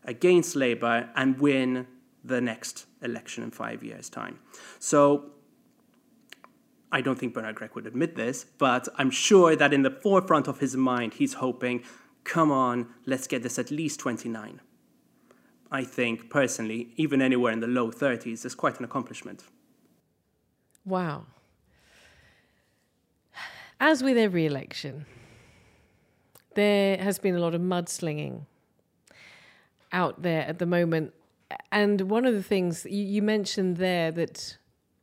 against 0.05 0.57
Labour 0.57 1.11
and 1.15 1.39
win 1.39 1.87
the 2.25 2.41
next 2.41 2.87
election 3.03 3.43
in 3.45 3.51
five 3.51 3.83
years' 3.83 4.09
time. 4.09 4.39
So 4.79 5.33
I 6.93 7.01
don't 7.01 7.19
think 7.19 7.35
Bernard 7.35 7.57
Grech 7.57 7.75
would 7.75 7.87
admit 7.87 8.17
this, 8.17 8.45
but 8.45 8.89
I'm 8.97 9.11
sure 9.11 9.57
that 9.57 9.73
in 9.73 9.83
the 9.83 9.91
forefront 9.91 10.49
of 10.49 10.61
his 10.61 10.77
mind, 10.77 11.15
he's 11.15 11.35
hoping, 11.35 11.83
come 12.25 12.51
on, 12.51 12.89
let's 13.07 13.27
get 13.27 13.43
this 13.43 13.59
at 13.59 13.71
least 13.71 14.01
29. 14.01 14.61
I 15.71 15.85
think, 15.85 16.31
personally, 16.31 16.93
even 16.97 17.23
anywhere 17.23 17.53
in 17.53 17.61
the 17.61 17.69
low 17.69 17.91
30s 17.91 18.45
is 18.45 18.55
quite 18.55 18.79
an 18.79 18.85
accomplishment. 18.85 19.45
Wow. 20.85 21.27
As 23.79 24.03
with 24.03 24.19
every 24.19 24.47
election, 24.47 25.07
there 26.55 26.99
has 26.99 27.19
been 27.19 27.37
a 27.37 27.39
lot 27.39 27.55
of 27.55 27.61
mudslinging 27.61 28.47
out 29.93 30.23
there 30.23 30.43
at 30.43 30.59
the 30.59 30.67
moment. 30.67 31.15
And 31.71 32.03
one 32.03 32.27
of 32.27 32.35
the 32.35 32.43
things 32.43 32.87
you, 32.89 33.05
you 33.05 33.23
mentioned 33.23 33.77
there 33.77 34.11
that 34.13 34.57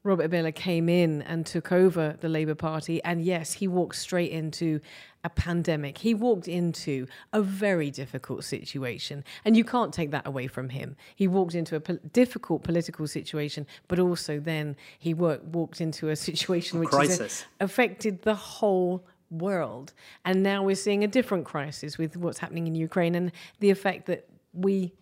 Robert 0.07 0.31
Abela 0.31 0.55
came 0.55 0.87
in 0.87 1.21
and 1.23 1.45
took 1.45 1.71
over 1.71 2.15
the 2.21 2.29
Labour 2.29 2.55
Party. 2.55 3.03
And 3.03 3.21
yes, 3.21 3.53
he 3.53 3.67
walked 3.67 3.97
straight 3.97 4.31
into 4.31 4.79
a 5.23 5.29
pandemic. 5.29 5.97
He 5.97 6.13
walked 6.13 6.47
into 6.47 7.07
a 7.33 7.41
very 7.41 7.91
difficult 7.91 8.45
situation. 8.45 9.25
And 9.43 9.57
you 9.57 9.65
can't 9.65 9.93
take 9.93 10.11
that 10.11 10.25
away 10.25 10.47
from 10.47 10.69
him. 10.69 10.95
He 11.15 11.27
walked 11.27 11.55
into 11.55 11.75
a 11.75 11.81
po- 11.81 11.99
difficult 12.13 12.63
political 12.63 13.05
situation, 13.07 13.67
but 13.89 13.99
also 13.99 14.39
then 14.39 14.77
he 14.97 15.13
work, 15.13 15.41
walked 15.51 15.81
into 15.81 16.09
a 16.09 16.15
situation 16.29 16.79
which 16.79 16.89
crisis. 16.89 17.45
affected 17.59 18.21
the 18.21 18.35
whole 18.35 19.05
world. 19.29 19.93
And 20.23 20.41
now 20.41 20.63
we're 20.63 20.75
seeing 20.75 21.03
a 21.03 21.07
different 21.07 21.45
crisis 21.45 21.97
with 21.97 22.15
what's 22.15 22.39
happening 22.39 22.65
in 22.65 22.75
Ukraine 22.75 23.13
and 23.13 23.31
the 23.59 23.69
effect 23.69 24.05
that 24.05 24.29
we 24.53 24.93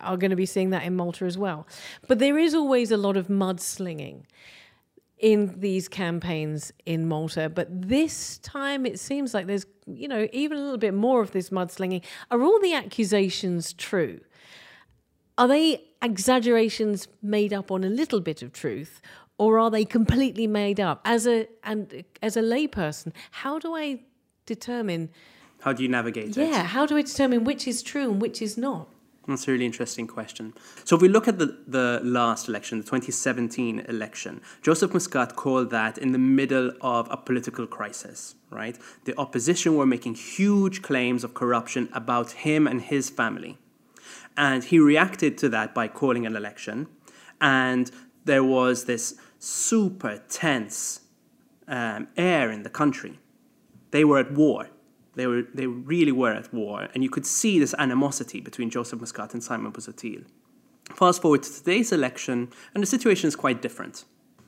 are 0.00 0.16
going 0.16 0.30
to 0.30 0.36
be 0.36 0.46
seeing 0.46 0.70
that 0.70 0.84
in 0.84 0.96
Malta 0.96 1.24
as 1.24 1.38
well. 1.38 1.66
But 2.06 2.18
there 2.18 2.38
is 2.38 2.54
always 2.54 2.90
a 2.90 2.96
lot 2.96 3.16
of 3.16 3.28
mudslinging 3.28 4.24
in 5.18 5.58
these 5.58 5.88
campaigns 5.88 6.72
in 6.86 7.08
Malta. 7.08 7.48
But 7.48 7.68
this 7.70 8.38
time 8.38 8.86
it 8.86 9.00
seems 9.00 9.34
like 9.34 9.46
there's, 9.46 9.66
you 9.86 10.06
know, 10.08 10.28
even 10.32 10.58
a 10.58 10.60
little 10.60 10.78
bit 10.78 10.94
more 10.94 11.20
of 11.20 11.32
this 11.32 11.50
mudslinging. 11.50 12.04
Are 12.30 12.42
all 12.42 12.60
the 12.60 12.74
accusations 12.74 13.72
true? 13.72 14.20
Are 15.36 15.48
they 15.48 15.84
exaggerations 16.02 17.08
made 17.22 17.52
up 17.52 17.70
on 17.70 17.84
a 17.84 17.88
little 17.88 18.20
bit 18.20 18.42
of 18.42 18.52
truth? 18.52 19.00
Or 19.38 19.58
are 19.58 19.70
they 19.70 19.84
completely 19.84 20.46
made 20.46 20.80
up? 20.80 21.00
As 21.04 21.26
a 21.26 21.46
and 21.62 22.04
as 22.22 22.36
a 22.36 22.42
layperson, 22.42 23.12
how 23.30 23.58
do 23.58 23.74
I 23.74 24.00
determine 24.46 25.10
How 25.60 25.72
do 25.72 25.82
you 25.84 25.88
navigate 25.88 26.36
it? 26.36 26.36
yeah, 26.36 26.64
how 26.64 26.86
do 26.86 26.96
I 26.96 27.02
determine 27.02 27.44
which 27.44 27.68
is 27.68 27.82
true 27.82 28.10
and 28.10 28.20
which 28.20 28.42
is 28.42 28.56
not? 28.58 28.88
That's 29.28 29.46
a 29.46 29.52
really 29.52 29.66
interesting 29.66 30.06
question. 30.06 30.54
So, 30.84 30.96
if 30.96 31.02
we 31.02 31.08
look 31.08 31.28
at 31.28 31.38
the, 31.38 31.58
the 31.66 32.00
last 32.02 32.48
election, 32.48 32.78
the 32.78 32.84
2017 32.84 33.80
election, 33.80 34.40
Joseph 34.62 34.94
Muscat 34.94 35.36
called 35.36 35.68
that 35.70 35.98
in 35.98 36.12
the 36.12 36.18
middle 36.18 36.72
of 36.80 37.08
a 37.10 37.18
political 37.18 37.66
crisis, 37.66 38.36
right? 38.48 38.78
The 39.04 39.16
opposition 39.18 39.76
were 39.76 39.84
making 39.84 40.14
huge 40.14 40.80
claims 40.80 41.24
of 41.24 41.34
corruption 41.34 41.90
about 41.92 42.32
him 42.32 42.66
and 42.66 42.80
his 42.80 43.10
family. 43.10 43.58
And 44.34 44.64
he 44.64 44.78
reacted 44.78 45.36
to 45.38 45.50
that 45.50 45.74
by 45.74 45.88
calling 45.88 46.24
an 46.24 46.34
election. 46.34 46.86
And 47.38 47.90
there 48.24 48.44
was 48.44 48.86
this 48.86 49.16
super 49.38 50.22
tense 50.30 51.00
um, 51.66 52.08
air 52.16 52.50
in 52.50 52.62
the 52.62 52.70
country. 52.70 53.18
They 53.90 54.04
were 54.04 54.18
at 54.18 54.32
war. 54.32 54.70
They, 55.18 55.26
were, 55.26 55.42
they 55.52 55.66
really 55.66 56.12
were 56.12 56.32
at 56.32 56.54
war, 56.54 56.86
and 56.94 57.02
you 57.02 57.10
could 57.10 57.26
see 57.26 57.58
this 57.58 57.74
animosity 57.76 58.40
between 58.40 58.70
Joseph 58.70 59.00
Muscat 59.00 59.34
and 59.34 59.42
Simon 59.42 59.72
Busuttil. 59.72 60.24
Fast 60.94 61.22
forward 61.22 61.42
to 61.42 61.52
today's 61.52 61.90
election, 61.90 62.52
and 62.72 62.80
the 62.84 62.86
situation 62.86 63.26
is 63.26 63.34
quite 63.34 63.60
different, 63.60 64.04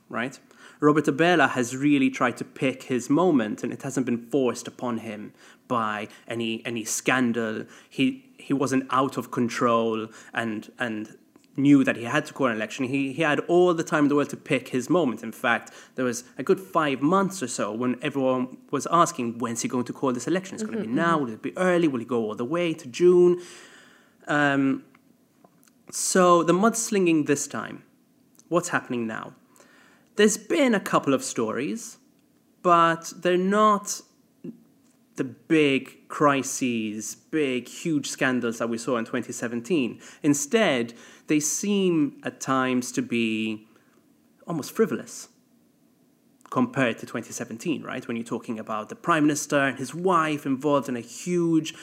right? 0.07 0.39
Robert 0.79 1.03
Abela 1.07 1.49
has 1.49 1.75
really 1.75 2.09
tried 2.09 2.37
to 2.37 2.45
pick 2.45 2.83
his 2.83 3.09
moment, 3.09 3.65
and 3.65 3.73
it 3.73 3.81
hasn't 3.83 4.05
been 4.05 4.29
forced 4.29 4.65
upon 4.65 4.99
him 4.99 5.33
by 5.67 6.07
any 6.25 6.65
any 6.65 6.85
scandal. 6.85 7.65
He 7.89 8.31
he 8.37 8.53
wasn't 8.53 8.85
out 8.91 9.17
of 9.17 9.29
control 9.29 10.07
and 10.33 10.71
and 10.79 11.17
knew 11.57 11.83
that 11.83 11.97
he 11.97 12.03
had 12.03 12.25
to 12.25 12.33
call 12.33 12.47
an 12.47 12.55
election. 12.55 12.85
He, 12.85 13.11
he 13.11 13.21
had 13.21 13.39
all 13.41 13.73
the 13.73 13.83
time 13.83 14.05
in 14.05 14.09
the 14.09 14.15
world 14.15 14.29
to 14.29 14.37
pick 14.37 14.69
his 14.69 14.89
moment. 14.89 15.21
In 15.21 15.31
fact, 15.31 15.71
there 15.95 16.05
was 16.05 16.23
a 16.37 16.43
good 16.43 16.59
five 16.59 17.01
months 17.01 17.43
or 17.43 17.47
so 17.47 17.73
when 17.73 17.97
everyone 18.01 18.57
was 18.71 18.87
asking, 18.89 19.39
when's 19.39 19.61
he 19.61 19.67
going 19.67 19.85
to 19.85 19.93
call 19.93 20.13
this 20.13 20.27
election? 20.27 20.55
It's 20.55 20.63
mm-hmm, 20.63 20.73
going 20.73 20.83
to 20.85 20.89
be 20.89 20.95
now? 20.95 21.15
Mm-hmm. 21.15 21.25
Will 21.25 21.33
it 21.33 21.41
be 21.41 21.57
early? 21.57 21.87
Will 21.87 21.99
he 21.99 22.05
go 22.05 22.23
all 22.23 22.35
the 22.35 22.45
way 22.45 22.73
to 22.73 22.87
June? 22.87 23.41
Um, 24.27 24.85
so 25.91 26.43
the 26.43 26.53
mudslinging 26.53 27.25
this 27.25 27.47
time, 27.47 27.83
what's 28.47 28.69
happening 28.69 29.05
now? 29.05 29.33
There's 30.15 30.37
been 30.37 30.73
a 30.73 30.79
couple 30.79 31.13
of 31.13 31.23
stories, 31.23 31.97
but 32.61 33.11
they're 33.17 33.37
not 33.37 34.01
the 35.15 35.23
big 35.23 36.07
crises, 36.07 37.15
big, 37.15 37.67
huge 37.67 38.07
scandals 38.07 38.59
that 38.59 38.69
we 38.69 38.77
saw 38.77 38.97
in 38.97 39.05
2017. 39.05 39.99
Instead, 40.23 40.93
they 41.31 41.39
seem 41.39 42.19
at 42.23 42.41
times 42.41 42.91
to 42.91 43.01
be 43.01 43.65
almost 44.45 44.75
frivolous 44.75 45.29
compared 46.49 46.97
to 46.97 47.05
2017, 47.05 47.81
right? 47.83 48.05
When 48.05 48.17
you're 48.17 48.25
talking 48.25 48.59
about 48.59 48.89
the 48.89 48.97
prime 48.97 49.23
minister 49.23 49.57
and 49.57 49.79
his 49.79 49.95
wife 49.95 50.45
involved 50.45 50.89
in 50.89 50.97
a 50.97 51.05
huge 51.23 51.73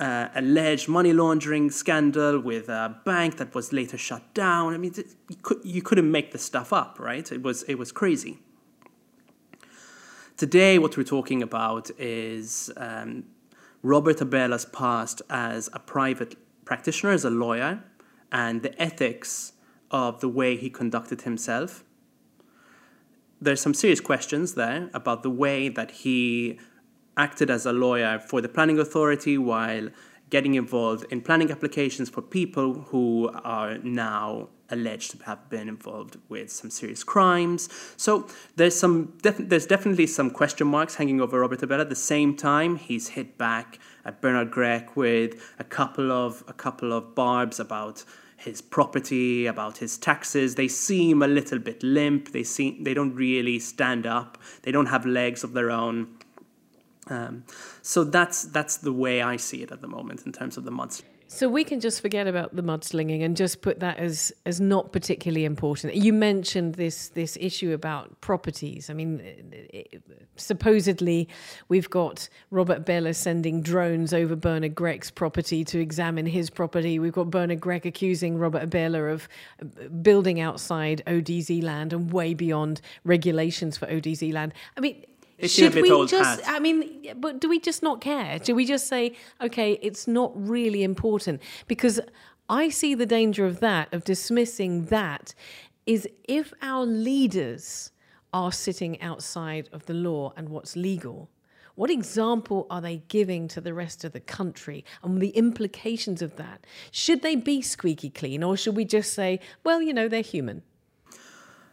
uh, 0.00 0.28
alleged 0.34 0.88
money 0.88 1.12
laundering 1.12 1.70
scandal 1.70 2.40
with 2.40 2.70
a 2.70 2.98
bank 3.04 3.36
that 3.36 3.54
was 3.54 3.70
later 3.70 3.98
shut 3.98 4.22
down. 4.32 4.72
I 4.72 4.78
mean, 4.78 4.94
you, 5.28 5.36
could, 5.42 5.60
you 5.62 5.82
couldn't 5.82 6.10
make 6.10 6.32
this 6.32 6.42
stuff 6.42 6.72
up, 6.72 6.98
right? 6.98 7.30
It 7.30 7.42
was, 7.42 7.64
it 7.64 7.74
was 7.74 7.92
crazy. 7.92 8.38
Today, 10.38 10.78
what 10.78 10.96
we're 10.96 11.04
talking 11.04 11.42
about 11.42 11.90
is 11.98 12.70
um, 12.78 13.24
Robert 13.82 14.22
Abela's 14.22 14.64
past 14.64 15.20
as 15.28 15.68
a 15.74 15.80
private 15.80 16.36
practitioner, 16.64 17.12
as 17.12 17.26
a 17.26 17.30
lawyer, 17.30 17.82
and 18.32 18.62
the 18.62 18.80
ethics 18.80 19.52
of 19.90 20.20
the 20.20 20.28
way 20.28 20.56
he 20.56 20.70
conducted 20.70 21.22
himself. 21.22 21.84
There's 23.40 23.60
some 23.60 23.74
serious 23.74 24.00
questions 24.00 24.54
there 24.54 24.90
about 24.94 25.22
the 25.22 25.30
way 25.30 25.68
that 25.68 25.90
he 25.90 26.58
acted 27.16 27.50
as 27.50 27.66
a 27.66 27.72
lawyer 27.72 28.18
for 28.18 28.40
the 28.40 28.48
planning 28.48 28.78
authority 28.78 29.38
while 29.38 29.88
getting 30.30 30.54
involved 30.54 31.04
in 31.10 31.20
planning 31.20 31.50
applications 31.50 32.08
for 32.08 32.22
people 32.22 32.74
who 32.74 33.30
are 33.44 33.78
now 33.78 34.48
alleged 34.70 35.12
to 35.12 35.24
have 35.24 35.48
been 35.48 35.68
involved 35.68 36.16
with 36.28 36.50
some 36.50 36.70
serious 36.70 37.04
crimes. 37.04 37.68
So 37.96 38.26
there's 38.56 38.78
some 38.78 39.16
def- 39.22 39.48
there's 39.48 39.66
definitely 39.66 40.06
some 40.06 40.30
question 40.30 40.66
marks 40.66 40.96
hanging 40.96 41.20
over 41.20 41.40
Robert 41.40 41.60
Abela. 41.60 41.80
At 41.80 41.88
the 41.88 41.94
same 41.94 42.36
time, 42.36 42.76
he's 42.76 43.08
hit 43.08 43.38
back 43.38 43.78
at 44.04 44.20
Bernard 44.20 44.50
Grech 44.50 44.96
with 44.96 45.40
a 45.58 45.64
couple 45.64 46.10
of 46.10 46.42
a 46.48 46.52
couple 46.52 46.92
of 46.92 47.14
barbs 47.14 47.60
about 47.60 48.04
his 48.36 48.60
property, 48.60 49.46
about 49.46 49.78
his 49.78 49.96
taxes. 49.96 50.56
They 50.56 50.68
seem 50.68 51.22
a 51.22 51.28
little 51.28 51.58
bit 51.58 51.82
limp. 51.82 52.32
They 52.32 52.42
seem 52.42 52.84
they 52.84 52.94
don't 52.94 53.14
really 53.14 53.58
stand 53.58 54.06
up. 54.06 54.38
They 54.62 54.72
don't 54.72 54.86
have 54.86 55.06
legs 55.06 55.42
of 55.44 55.52
their 55.52 55.70
own. 55.70 56.08
Um, 57.08 57.44
so 57.82 58.04
that's 58.04 58.44
that's 58.44 58.78
the 58.78 58.92
way 58.92 59.22
I 59.22 59.36
see 59.36 59.62
it 59.62 59.70
at 59.70 59.80
the 59.80 59.88
moment 59.88 60.26
in 60.26 60.32
terms 60.32 60.56
of 60.56 60.64
the 60.64 60.72
mudslinger. 60.72 61.04
So 61.28 61.48
we 61.48 61.64
can 61.64 61.80
just 61.80 62.02
forget 62.02 62.28
about 62.28 62.54
the 62.54 62.62
mudslinging 62.62 63.24
and 63.24 63.36
just 63.36 63.60
put 63.60 63.80
that 63.80 63.98
as 63.98 64.32
as 64.44 64.60
not 64.60 64.92
particularly 64.92 65.44
important. 65.44 65.94
You 65.96 66.12
mentioned 66.12 66.76
this 66.76 67.08
this 67.08 67.36
issue 67.40 67.72
about 67.72 68.20
properties. 68.20 68.90
I 68.90 68.94
mean, 68.94 69.20
it, 69.24 70.02
supposedly 70.36 71.28
we've 71.68 71.90
got 71.90 72.28
Robert 72.52 72.84
Abela 72.84 73.12
sending 73.14 73.60
drones 73.60 74.14
over 74.14 74.36
Bernard 74.36 74.76
Grech's 74.76 75.10
property 75.10 75.64
to 75.64 75.80
examine 75.80 76.26
his 76.26 76.48
property. 76.48 77.00
We've 77.00 77.12
got 77.12 77.28
Bernard 77.30 77.60
Grech 77.60 77.84
accusing 77.84 78.38
Robert 78.38 78.70
Abela 78.70 79.12
of 79.12 79.28
building 80.02 80.38
outside 80.38 81.02
ODZ 81.08 81.60
land 81.60 81.92
and 81.92 82.12
way 82.12 82.34
beyond 82.34 82.80
regulations 83.02 83.76
for 83.76 83.86
ODZ 83.86 84.32
land. 84.32 84.54
I 84.76 84.80
mean 84.80 85.04
it's 85.38 85.52
Should 85.52 85.74
we 85.74 86.06
just? 86.06 86.42
I 86.48 86.60
mean, 86.60 87.14
but 87.16 87.40
do 87.40 87.48
we 87.48 87.60
just 87.60 87.82
not 87.82 88.00
care? 88.00 88.38
Do 88.38 88.54
we 88.54 88.64
just 88.64 88.86
say, 88.86 89.14
okay, 89.40 89.78
it's 89.82 90.06
not 90.06 90.32
really 90.34 90.82
important? 90.82 91.42
Because 91.66 92.00
I 92.48 92.68
see 92.68 92.94
the 92.94 93.06
danger 93.06 93.44
of 93.44 93.60
that, 93.60 93.92
of 93.92 94.04
dismissing 94.04 94.86
that, 94.86 95.34
is 95.84 96.08
if 96.24 96.52
our 96.62 96.86
leaders 96.86 97.92
are 98.32 98.52
sitting 98.52 99.00
outside 99.00 99.68
of 99.72 99.86
the 99.86 99.94
law 99.94 100.32
and 100.36 100.48
what's 100.48 100.76
legal. 100.76 101.30
What 101.74 101.90
example 101.90 102.66
are 102.70 102.80
they 102.80 103.02
giving 103.08 103.48
to 103.48 103.60
the 103.60 103.74
rest 103.74 104.02
of 104.04 104.12
the 104.12 104.20
country 104.20 104.84
and 105.02 105.20
the 105.20 105.30
implications 105.30 106.22
of 106.22 106.36
that? 106.36 106.66
Should 106.90 107.22
they 107.22 107.36
be 107.36 107.60
squeaky 107.60 108.10
clean 108.10 108.42
or 108.42 108.56
should 108.56 108.76
we 108.76 108.84
just 108.84 109.12
say, 109.12 109.40
well, 109.62 109.82
you 109.82 109.92
know, 109.92 110.08
they're 110.08 110.22
human? 110.22 110.62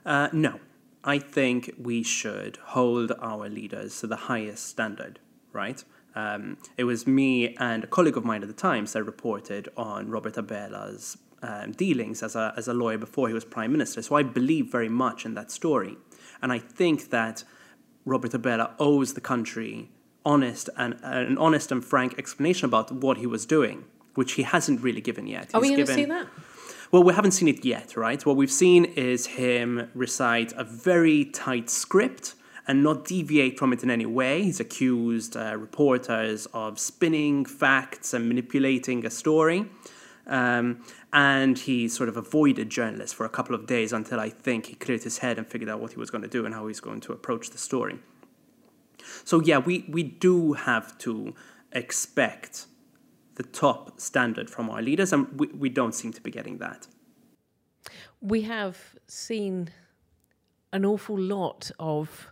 Uh, 0.05 0.27
no. 0.34 0.60
I 1.03 1.19
think 1.19 1.74
we 1.77 2.03
should 2.03 2.57
hold 2.57 3.12
our 3.19 3.50
leaders 3.50 4.00
to 4.00 4.07
the 4.07 4.15
highest 4.15 4.67
standard, 4.67 5.19
right? 5.51 5.83
Um, 6.15 6.57
it 6.77 6.86
was 6.86 7.05
me 7.07 7.55
and 7.57 7.83
a 7.83 7.88
colleague 7.88 8.17
of 8.17 8.24
mine 8.24 8.41
at 8.41 8.48
the 8.48 8.53
Times 8.53 8.93
that 8.93 9.03
reported 9.03 9.67
on 9.75 10.10
Robert 10.10 10.36
Abela's 10.36 11.17
um, 11.41 11.72
dealings 11.74 12.24
as 12.24 12.36
a, 12.36 12.53
as 12.55 12.67
a 12.67 12.74
lawyer 12.74 12.98
before 12.98 13.27
he 13.27 13.33
was 13.33 13.43
prime 13.43 13.72
minister. 13.72 14.01
So 14.01 14.15
I 14.15 14.24
believe 14.24 14.72
very 14.72 14.89
much 14.89 15.25
in 15.25 15.33
that 15.33 15.51
story. 15.51 15.98
And 16.41 16.51
I 16.53 16.60
think 16.60 17.10
that 17.10 17.43
Robert 18.05 18.31
Abela 18.31 18.74
owes 18.79 19.13
the 19.13 19.22
country 19.22 19.89
honest 20.25 20.69
and 20.77 20.98
an 21.03 21.38
honest 21.38 21.72
and 21.72 21.83
frank 21.83 22.17
explanation 22.17 22.65
about 22.65 22.91
what 22.91 23.17
he 23.17 23.27
was 23.27 23.45
doing, 23.45 23.86
which 24.15 24.33
he 24.33 24.43
hasn't 24.43 24.81
really 24.81 25.01
given 25.01 25.27
yet. 25.27 25.50
Are 25.53 25.62
He's 25.62 25.72
we 25.72 25.75
going 25.75 25.88
to 25.88 25.93
see 25.93 26.05
that? 26.05 26.27
Well, 26.93 27.01
we 27.01 27.12
haven't 27.12 27.31
seen 27.31 27.47
it 27.47 27.65
yet, 27.65 27.97
right? 27.97 28.23
What 28.23 28.35
we've 28.35 28.51
seen 28.51 28.85
is 28.85 29.25
him 29.25 29.89
recite 29.95 30.53
a 30.55 30.63
very 30.63 31.25
tight 31.25 31.67
script 31.67 32.35
and 32.67 32.83
not 32.83 33.05
deviate 33.05 33.57
from 33.57 33.73
it 33.73 33.81
in 33.81 33.89
any 33.89 34.05
way. 34.05 34.43
He's 34.43 34.59
accused 34.59 35.35
uh, 35.35 35.57
reporters 35.57 36.45
of 36.53 36.77
spinning 36.77 37.45
facts 37.45 38.13
and 38.13 38.27
manipulating 38.27 39.07
a 39.07 39.09
story. 39.09 39.65
Um, 40.27 40.83
and 41.12 41.57
he 41.57 41.88
sort 41.88 42.09
of 42.09 42.15
avoided 42.15 42.69
journalists 42.69 43.12
for 43.12 43.25
a 43.25 43.29
couple 43.29 43.55
of 43.55 43.65
days 43.65 43.91
until 43.91 44.19
I 44.19 44.29
think 44.29 44.67
he 44.67 44.75
cleared 44.75 45.01
his 45.01 45.17
head 45.17 45.39
and 45.39 45.47
figured 45.47 45.71
out 45.71 45.79
what 45.79 45.93
he 45.93 46.00
was 46.00 46.12
going 46.12 46.21
to 46.21 46.27
do 46.27 46.45
and 46.45 46.53
how 46.53 46.67
he's 46.67 46.79
going 46.79 47.01
to 47.01 47.12
approach 47.12 47.50
the 47.50 47.57
story. 47.57 47.97
So, 49.23 49.41
yeah, 49.41 49.57
we, 49.57 49.83
we 49.89 50.03
do 50.03 50.53
have 50.53 50.95
to 51.00 51.33
expect 51.71 52.67
the 53.35 53.43
top 53.43 53.99
standard 53.99 54.49
from 54.49 54.69
our 54.69 54.81
leaders, 54.81 55.13
and 55.13 55.27
we, 55.39 55.47
we 55.47 55.69
don't 55.69 55.95
seem 55.95 56.13
to 56.13 56.21
be 56.21 56.31
getting 56.31 56.57
that. 56.59 56.87
We 58.21 58.41
have 58.43 58.77
seen 59.07 59.69
an 60.71 60.85
awful 60.85 61.17
lot 61.17 61.71
of 61.79 62.31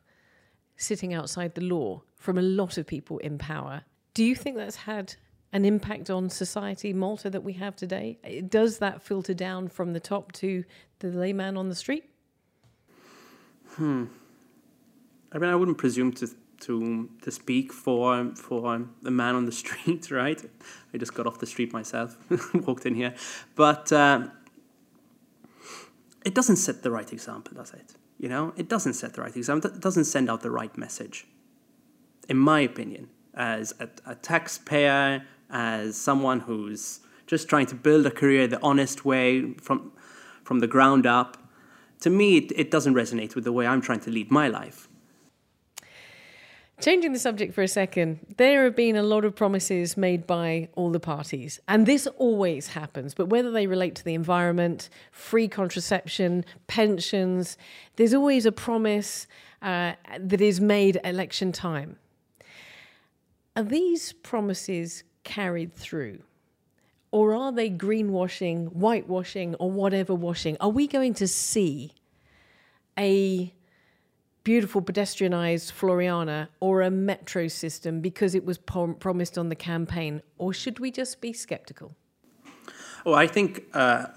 sitting 0.77 1.13
outside 1.13 1.55
the 1.55 1.62
law 1.62 2.01
from 2.15 2.38
a 2.38 2.41
lot 2.41 2.77
of 2.77 2.88
people 2.88 3.17
in 3.20 3.38
power. 3.38 3.84
Do 4.13 4.24
you 4.24 4.36
think 4.36 4.58
that's 4.58 4.75
had 4.75 5.15
an 5.53 5.65
impact 5.65 6.10
on 6.10 6.29
society, 6.29 6.93
Malta, 6.93 7.29
that 7.29 7.43
we 7.43 7.53
have 7.53 7.75
today? 7.75 8.17
Does 8.48 8.79
that 8.79 9.01
filter 9.01 9.34
down 9.34 9.67
from 9.67 9.93
the 9.93 10.00
top 10.00 10.31
to 10.34 10.63
the 11.00 11.10
layman 11.10 11.58
on 11.58 11.70
the 11.70 11.75
street? 11.75 12.05
Hmm. 13.75 14.05
I 15.31 15.38
mean, 15.38 15.50
I 15.50 15.55
wouldn't 15.55 15.77
presume 15.77 16.12
to 16.13 16.29
to 16.62 17.10
to 17.22 17.32
speak 17.32 17.74
for 17.74 18.32
for 18.36 18.86
the 19.01 19.12
man 19.12 19.36
on 19.36 19.46
the 19.46 19.51
street, 19.63 20.10
right? 20.12 20.41
I 20.94 20.98
just 20.98 21.13
got 21.13 21.27
off 21.27 21.39
the 21.39 21.46
street 21.46 21.74
myself, 21.74 22.18
walked 22.53 22.86
in 22.86 22.96
here, 22.96 23.13
but 23.56 23.91
um, 23.91 24.32
it 26.25 26.34
doesn't 26.34 26.58
set 26.58 26.84
the 26.84 26.91
right 26.91 27.12
example, 27.12 27.56
does 27.56 27.74
it? 27.74 27.96
You 28.18 28.30
know, 28.30 28.53
it 28.56 28.70
doesn't 28.70 28.94
set 28.94 29.13
the 29.15 29.22
right 29.22 29.36
example. 29.36 29.72
It 29.72 29.80
doesn't 29.80 30.06
send 30.06 30.30
out 30.30 30.41
the 30.41 30.51
right 30.51 30.75
message, 30.77 31.25
in 32.30 32.38
my 32.38 32.60
opinion, 32.60 33.10
as 33.34 33.74
a, 33.80 33.89
a 34.06 34.15
taxpayer, 34.15 35.24
as 35.50 35.98
someone 35.98 36.41
who's 36.41 37.00
just 37.25 37.50
trying 37.50 37.65
to 37.68 37.75
build 37.75 38.06
a 38.06 38.12
career 38.12 38.46
the 38.48 38.60
honest 38.62 39.06
way 39.06 39.53
from 39.53 39.91
from 40.44 40.60
the 40.60 40.68
ground 40.68 41.06
up. 41.06 41.38
To 42.01 42.10
me, 42.10 42.38
it, 42.38 42.51
it 42.56 42.72
doesn't 42.72 42.96
resonate 42.96 43.36
with 43.36 43.44
the 43.44 43.51
way 43.51 43.68
I'm 43.68 43.82
trying 43.82 44.00
to 44.01 44.12
lead 44.12 44.32
my 44.32 44.48
life. 44.48 44.89
Changing 46.81 47.13
the 47.13 47.20
subject 47.20 47.53
for 47.53 47.61
a 47.61 47.67
second, 47.67 48.20
there 48.37 48.63
have 48.63 48.75
been 48.75 48.96
a 48.96 49.03
lot 49.03 49.24
of 49.24 49.35
promises 49.35 49.96
made 49.96 50.25
by 50.25 50.67
all 50.74 50.89
the 50.89 51.00
parties, 51.00 51.59
and 51.67 51.85
this 51.85 52.07
always 52.17 52.70
happens. 52.70 53.13
But 53.13 53.27
whether 53.27 53.51
they 53.51 53.67
relate 53.67 53.94
to 53.98 54.03
the 54.03 54.15
environment, 54.15 54.89
free 55.11 55.48
contraception, 55.48 56.44
pensions, 56.65 57.55
there's 57.98 58.15
always 58.15 58.48
a 58.48 58.51
promise 58.51 59.27
uh, 59.61 59.94
that 60.20 60.41
is 60.41 60.59
made 60.59 61.00
election 61.03 61.51
time. 61.51 61.98
Are 63.55 63.63
these 63.63 64.13
promises 64.13 65.03
carried 65.24 65.75
through? 65.75 66.24
Or 67.11 67.35
are 67.35 67.51
they 67.51 67.70
greenwashing, 67.70 68.70
whitewashing, 68.70 69.53
or 69.59 69.70
whatever 69.70 70.15
washing? 70.15 70.57
Are 70.59 70.70
we 70.70 70.87
going 70.87 71.13
to 71.13 71.27
see 71.27 71.94
a 72.98 73.53
beautiful 74.44 74.82
pedestrianised 74.82 75.72
Floriana 75.72 76.48
or 76.60 76.82
a 76.82 76.90
metro 76.90 77.48
system 77.48 78.01
because 78.01 78.36
it 78.36 78.46
was 78.46 78.58
prom- 78.58 78.96
promised 78.96 79.38
on 79.38 79.50
the 79.50 79.56
campaign? 79.56 80.22
Or 80.38 80.54
should 80.54 80.80
we 80.80 80.92
just 80.92 81.22
be 81.22 81.34
sceptical? 81.34 81.96
Well, 83.06 83.16
I 83.16 83.27
think 83.27 83.64
uh, 83.74 84.08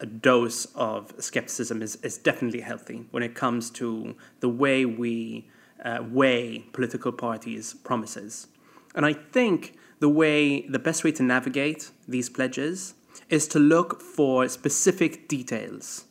a 0.00 0.06
dose 0.06 0.66
of 0.74 1.12
skepticism 1.18 1.82
is, 1.82 1.96
is 1.96 2.18
definitely 2.18 2.60
healthy 2.60 3.06
when 3.10 3.22
it 3.22 3.34
comes 3.34 3.70
to 3.70 4.16
the 4.40 4.48
way 4.48 4.84
we 4.84 5.48
uh, 5.84 6.02
weigh 6.10 6.64
political 6.72 7.12
parties' 7.12 7.74
promises. 7.74 8.48
And 8.94 9.04
I 9.06 9.12
think 9.12 9.76
the 10.00 10.08
way, 10.08 10.66
the 10.68 10.78
best 10.78 11.04
way 11.04 11.12
to 11.12 11.22
navigate 11.22 11.90
these 12.08 12.28
pledges 12.28 12.94
is 13.28 13.46
to 13.48 13.58
look 13.58 14.02
for 14.02 14.48
specific 14.48 15.28
details. 15.28 16.04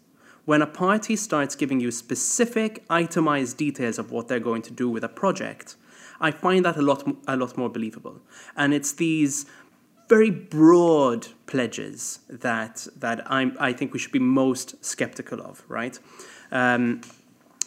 When 0.46 0.62
a 0.62 0.68
party 0.68 1.16
starts 1.16 1.56
giving 1.56 1.80
you 1.80 1.92
specific, 1.92 2.84
itemized 2.90 3.58
details 3.58 3.98
of 3.98 4.12
what 4.12 4.28
they're 4.28 4.40
going 4.40 4.62
to 4.64 4.72
do 4.72 4.90
with 4.90 5.04
a 5.04 5.10
project, 5.10 5.76
I 6.22 6.32
find 6.32 6.64
that 6.66 6.78
a 6.78 6.82
lot, 6.82 7.04
a 7.28 7.36
lot 7.36 7.58
more 7.58 7.70
believable. 7.70 8.22
And 8.56 8.74
it's 8.74 8.94
these 8.94 9.46
very 10.08 10.30
broad 10.30 11.28
pledges 11.48 12.20
that 12.30 12.88
that 12.98 13.30
I'm, 13.32 13.58
I 13.60 13.74
think 13.74 13.92
we 13.92 14.00
should 14.00 14.12
be 14.12 14.20
most 14.20 14.84
skeptical 14.86 15.42
of, 15.42 15.64
right? 15.68 15.98
Um, 16.52 17.02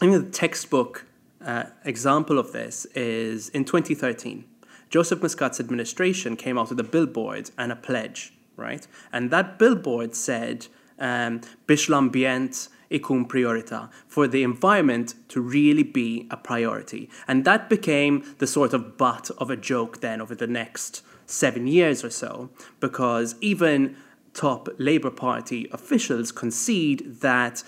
I 0.00 0.06
think 0.06 0.24
the 0.24 0.30
textbook 0.30 1.04
uh, 1.44 1.64
example 1.84 2.38
of 2.38 2.52
this 2.52 2.84
is 2.94 3.48
in 3.48 3.64
2013. 3.64 4.44
Joseph 4.88 5.20
Muscat's 5.20 5.60
administration 5.60 6.36
came 6.36 6.56
out 6.56 6.70
with 6.70 6.80
a 6.80 6.84
billboard 6.84 7.50
and 7.58 7.72
a 7.72 7.76
pledge, 7.76 8.32
right? 8.56 8.86
And 9.12 9.30
that 9.30 9.58
billboard 9.58 10.14
said, 10.14 10.68
um, 10.98 11.40
"Biex 11.66 12.68
ikun 12.90 13.28
priorità," 13.28 13.90
for 14.06 14.26
the 14.26 14.42
environment 14.42 15.14
to 15.28 15.40
really 15.40 15.82
be 15.82 16.26
a 16.30 16.36
priority. 16.36 17.08
And 17.26 17.44
that 17.44 17.68
became 17.68 18.34
the 18.38 18.46
sort 18.46 18.72
of 18.72 18.96
butt 18.96 19.30
of 19.38 19.50
a 19.50 19.56
joke 19.56 20.00
then 20.00 20.20
over 20.20 20.34
the 20.34 20.46
next 20.46 21.02
seven 21.26 21.66
years 21.66 22.04
or 22.04 22.10
so, 22.10 22.50
because 22.80 23.34
even 23.40 23.96
top 24.32 24.68
Labour 24.78 25.10
Party 25.10 25.68
officials 25.72 26.32
concede 26.32 27.20
that 27.20 27.62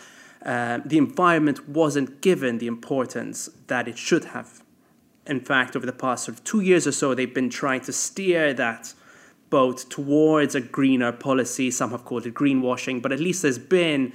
uh, 0.45 0.79
the 0.85 0.97
environment 0.97 1.69
wasn't 1.69 2.23
given 2.23 2.59
the 2.59 2.67
importance 2.67 3.51
that 3.67 3.87
it 3.87 3.99
should 3.99 4.27
have. 4.27 4.63
In 5.27 5.41
fact, 5.41 5.77
over 5.77 5.85
the 5.85 5.93
past 5.93 6.25
sort 6.25 6.39
of 6.39 6.45
two 6.45 6.61
years 6.61 6.87
or 6.87 6.93
so, 6.93 7.15
they've 7.15 7.35
been 7.35 7.51
trying 7.51 7.83
to 7.83 7.93
steer 7.93 8.55
that 8.55 8.95
boat 9.51 9.79
towards 9.91 10.55
a 10.55 10.61
greener 10.61 11.13
policy. 11.13 11.71
Some 11.71 11.91
have 11.91 12.05
called 12.05 12.27
it 12.27 12.35
greenwashing, 12.35 13.03
but 13.03 13.13
at 13.13 13.21
least 13.21 13.43
there's 13.43 13.59
been 13.59 14.13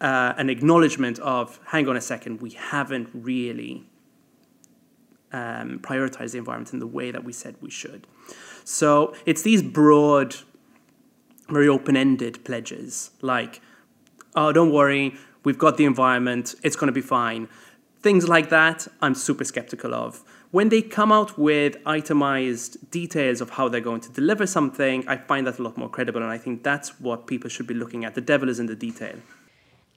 uh, 0.00 0.34
an 0.36 0.50
acknowledgement 0.50 1.18
of 1.20 1.58
hang 1.66 1.88
on 1.88 1.96
a 1.96 2.00
second, 2.00 2.40
we 2.40 2.50
haven't 2.50 3.08
really 3.12 3.84
um, 5.32 5.78
prioritized 5.80 6.32
the 6.32 6.38
environment 6.38 6.72
in 6.72 6.78
the 6.78 6.86
way 6.86 7.10
that 7.10 7.24
we 7.24 7.32
said 7.32 7.56
we 7.60 7.70
should. 7.70 8.06
So 8.64 9.14
it's 9.26 9.42
these 9.42 9.62
broad, 9.62 10.36
very 11.48 11.68
open 11.68 11.96
ended 11.96 12.44
pledges 12.44 13.10
like, 13.20 13.60
oh, 14.34 14.52
don't 14.52 14.72
worry, 14.72 15.16
we've 15.44 15.58
got 15.58 15.76
the 15.76 15.84
environment, 15.84 16.54
it's 16.62 16.76
going 16.76 16.88
to 16.88 16.92
be 16.92 17.00
fine. 17.00 17.48
Things 18.00 18.28
like 18.28 18.50
that, 18.50 18.86
I'm 19.00 19.14
super 19.14 19.44
skeptical 19.44 19.94
of. 19.94 20.22
When 20.54 20.68
they 20.68 20.82
come 20.82 21.10
out 21.10 21.36
with 21.36 21.78
itemized 21.84 22.88
details 22.92 23.40
of 23.40 23.50
how 23.50 23.68
they're 23.68 23.80
going 23.80 24.02
to 24.02 24.12
deliver 24.12 24.46
something, 24.46 25.02
I 25.08 25.16
find 25.16 25.48
that 25.48 25.58
a 25.58 25.62
lot 25.64 25.76
more 25.76 25.88
credible, 25.88 26.22
and 26.22 26.30
I 26.30 26.38
think 26.38 26.62
that's 26.62 27.00
what 27.00 27.26
people 27.26 27.50
should 27.50 27.66
be 27.66 27.74
looking 27.74 28.04
at. 28.04 28.14
The 28.14 28.20
devil 28.20 28.48
is 28.48 28.60
in 28.60 28.66
the 28.66 28.76
detail. 28.76 29.16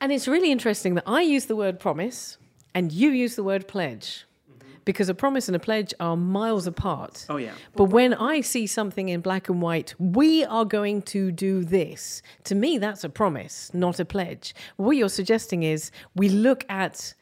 And 0.01 0.11
it's 0.11 0.27
really 0.27 0.51
interesting 0.51 0.95
that 0.95 1.03
I 1.05 1.21
use 1.21 1.45
the 1.45 1.55
word 1.55 1.79
promise 1.79 2.39
and 2.73 2.91
you 2.91 3.11
use 3.11 3.35
the 3.35 3.43
word 3.43 3.67
pledge 3.67 4.25
mm-hmm. 4.51 4.67
because 4.83 5.09
a 5.09 5.13
promise 5.13 5.47
and 5.47 5.55
a 5.55 5.59
pledge 5.59 5.93
are 5.99 6.17
miles 6.17 6.65
apart. 6.65 7.27
Oh, 7.29 7.37
yeah. 7.37 7.53
But 7.75 7.91
when 7.91 8.15
I 8.15 8.41
see 8.41 8.65
something 8.65 9.09
in 9.09 9.21
black 9.21 9.49
and 9.49 9.61
white, 9.61 9.93
we 9.99 10.43
are 10.43 10.65
going 10.65 11.03
to 11.13 11.31
do 11.31 11.63
this. 11.63 12.23
To 12.45 12.55
me, 12.55 12.79
that's 12.79 13.03
a 13.03 13.09
promise, 13.09 13.71
not 13.75 13.99
a 13.99 14.05
pledge. 14.05 14.55
What 14.77 14.97
you're 14.97 15.07
suggesting 15.07 15.61
is 15.61 15.91
we 16.15 16.29
look 16.29 16.65
at 16.67 17.13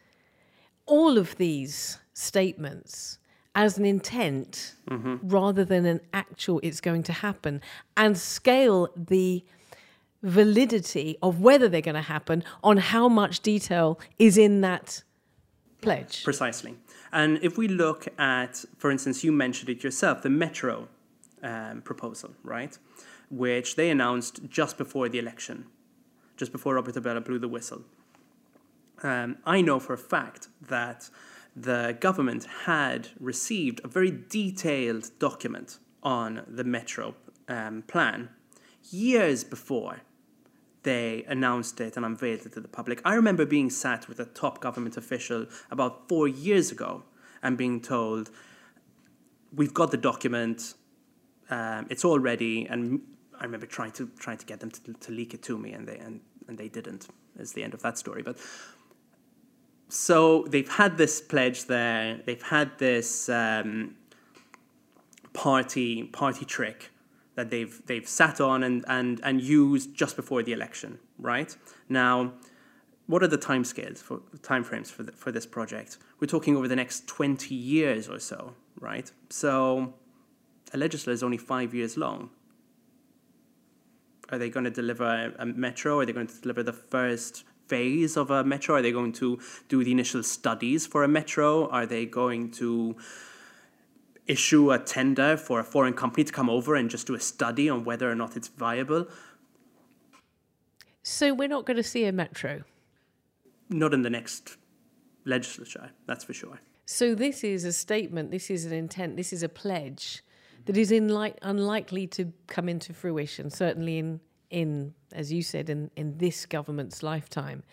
all 0.86 1.18
of 1.18 1.36
these 1.36 2.00
statements 2.14 3.20
as 3.56 3.78
an 3.78 3.86
intent 3.86 4.76
rather 5.24 5.66
than 5.66 5.86
an 5.86 6.02
actual 6.14 6.60
it's 6.62 6.82
going 6.82 7.02
to 7.02 7.14
happen 7.14 7.62
and 7.96 8.18
scale 8.18 8.90
the 8.96 9.44
validity 10.22 11.18
of 11.22 11.40
whether 11.40 11.70
they're 11.70 11.82
going 11.82 11.96
to 11.96 12.02
happen 12.02 12.44
on 12.64 12.78
how 12.78 13.08
much 13.08 13.40
detail 13.42 14.00
is 14.20 14.38
in 14.38 14.62
that 14.62 15.04
pledge. 15.82 16.24
Precisely. 16.24 16.76
And 17.14 17.40
if 17.42 17.58
we 17.58 17.68
look 17.68 18.08
at, 18.20 18.66
for 18.78 18.92
instance, 18.92 19.24
you 19.24 19.32
mentioned 19.32 19.70
it 19.70 19.84
yourself, 19.84 20.22
the 20.24 20.30
Metro 20.30 20.88
um, 21.44 21.82
proposal, 21.82 22.32
right? 22.44 22.78
Which 23.30 23.76
they 23.76 23.90
announced 23.90 24.50
just 24.50 24.78
before 24.78 25.08
the 25.10 25.20
election, 25.20 25.68
just 26.38 26.52
before 26.52 26.76
Robert 26.76 26.96
Abela 26.96 27.24
blew 27.24 27.40
the 27.40 27.48
whistle. 27.48 27.84
Um, 29.04 29.38
I 29.46 29.62
know 29.62 29.80
for 29.80 29.94
a 29.94 29.98
fact 29.98 30.48
that 30.68 31.10
the 31.56 31.98
government 32.00 32.46
had 32.66 33.10
received 33.20 33.80
a 33.84 33.88
very 33.88 34.12
detailed 34.12 35.12
document 35.20 35.80
on 36.04 36.44
the 36.48 36.64
Metro 36.64 37.16
um, 37.48 37.84
plan 37.84 38.30
years 38.92 39.44
before 39.44 40.02
they 40.84 41.24
announced 41.28 41.82
it 41.82 41.98
and 41.98 42.06
unveiled 42.06 42.46
it 42.46 42.54
to 42.54 42.60
the 42.60 42.68
public. 42.68 43.02
I 43.04 43.16
remember 43.16 43.46
being 43.46 43.70
sat 43.72 44.08
with 44.08 44.20
a 44.20 44.26
top 44.26 44.62
government 44.62 44.98
official 44.98 45.48
about 45.72 46.08
four 46.08 46.28
years 46.28 46.72
ago 46.72 47.04
and 47.42 47.58
being 47.58 47.82
told, 47.82 48.30
"We've 49.54 49.74
got 49.74 49.90
the 49.90 49.98
document, 49.98 50.76
um, 51.50 51.88
it's 51.90 52.06
all 52.06 52.20
ready." 52.20 52.68
And 52.68 53.02
I 53.40 53.46
remember 53.46 53.66
trying 53.66 53.94
to 53.94 54.12
trying 54.20 54.38
to 54.38 54.46
get 54.46 54.60
them 54.60 54.70
to, 54.72 54.94
to 54.94 55.12
leak 55.12 55.34
it 55.34 55.42
to 55.44 55.58
me, 55.58 55.72
and 55.72 55.88
they 55.88 55.98
and, 55.98 56.22
and 56.48 56.58
they 56.58 56.70
didn't. 56.70 57.08
Is 57.38 57.52
the 57.52 57.64
end 57.64 57.74
of 57.74 57.82
that 57.82 57.98
story. 57.98 58.22
But 58.22 58.38
so 59.90 60.44
they've 60.50 60.70
had 60.70 60.98
this 60.98 61.22
pledge 61.22 61.66
there. 61.66 62.20
They've 62.26 62.42
had 62.42 62.78
this 62.80 63.30
um, 63.30 63.96
party 65.34 66.04
party 66.04 66.46
trick 66.46 66.92
that 67.36 67.50
they've 67.50 67.82
they've 67.86 68.08
sat 68.08 68.42
on 68.42 68.64
and, 68.64 68.84
and, 68.88 69.20
and 69.24 69.42
used 69.42 69.96
just 69.96 70.16
before 70.16 70.42
the 70.42 70.54
election, 70.54 71.00
right? 71.20 71.56
Now, 71.90 72.34
what 73.08 73.22
are 73.22 73.28
the 73.28 73.38
timescales 73.38 74.00
for 74.00 74.20
timeframes 74.42 74.88
for 74.88 75.04
the, 75.04 75.12
for 75.12 75.32
this 75.32 75.46
project? 75.46 75.98
We're 76.20 76.28
talking 76.28 76.56
over 76.56 76.68
the 76.68 76.76
next 76.76 77.08
twenty 77.08 77.56
years 77.56 78.10
or 78.10 78.20
so, 78.20 78.54
right? 78.80 79.12
So, 79.30 79.94
a 80.74 80.78
legislature 80.78 81.14
is 81.14 81.24
only 81.24 81.38
five 81.38 81.74
years 81.74 81.98
long. 81.98 82.32
Are 84.30 84.40
they 84.40 84.50
going 84.50 84.64
to 84.64 84.72
deliver 84.72 85.04
a, 85.04 85.34
a 85.38 85.46
metro? 85.46 86.00
Are 86.00 86.06
they 86.06 86.14
going 86.14 86.28
to 86.28 86.42
deliver 86.42 86.64
the 86.64 86.74
first 86.74 87.44
phase 87.68 88.18
of 88.18 88.32
a 88.32 88.44
metro? 88.44 88.76
Are 88.76 88.82
they 88.82 88.92
going 88.92 89.14
to 89.14 89.40
do 89.70 89.84
the 89.84 89.92
initial 89.92 90.24
studies 90.24 90.86
for 90.86 91.04
a 91.04 91.08
metro? 91.08 91.68
Are 91.70 91.86
they 91.86 92.06
going 92.06 92.52
to 92.52 92.96
issue 94.28 94.72
a 94.72 94.80
tender 94.80 95.38
for 95.38 95.60
a 95.60 95.64
foreign 95.64 95.94
company 95.94 96.24
to 96.24 96.34
come 96.34 96.50
over 96.50 96.76
and 96.76 96.90
just 96.90 97.08
do 97.08 97.16
a 97.16 97.20
study 97.20 97.70
on 97.70 97.84
whether 97.84 98.10
or 98.10 98.16
not 98.16 98.36
it's 98.36 98.48
viable. 98.48 99.08
So 101.04 101.34
we're 101.34 101.48
not 101.48 101.66
going 101.66 101.78
to 101.78 101.84
see 101.84 102.06
a 102.06 102.12
metro? 102.12 102.64
Not 103.70 103.94
in 103.94 104.02
the 104.02 104.10
next 104.10 104.58
legislature, 105.26 105.92
that's 106.08 106.24
for 106.24 106.34
sure. 106.34 106.60
So 106.86 107.16
this 107.16 107.44
is 107.44 107.64
a 107.64 107.74
statement, 107.74 108.32
this 108.32 108.50
is 108.50 108.66
an 108.66 108.74
intent, 108.74 109.18
this 109.18 109.34
is 109.34 109.44
a 109.44 109.50
pledge 109.50 110.24
that 110.66 110.78
is 110.78 110.92
in 110.92 111.10
unlikely 111.42 112.08
to 112.08 112.34
come 112.48 112.68
into 112.68 112.94
fruition, 112.94 113.50
certainly 113.50 114.00
in, 114.00 114.20
in 114.50 114.94
as 115.16 115.32
you 115.32 115.42
said, 115.42 115.70
in, 115.70 115.90
in 115.96 116.18
this 116.18 116.46
government's 116.46 117.02
lifetime. 117.02 117.64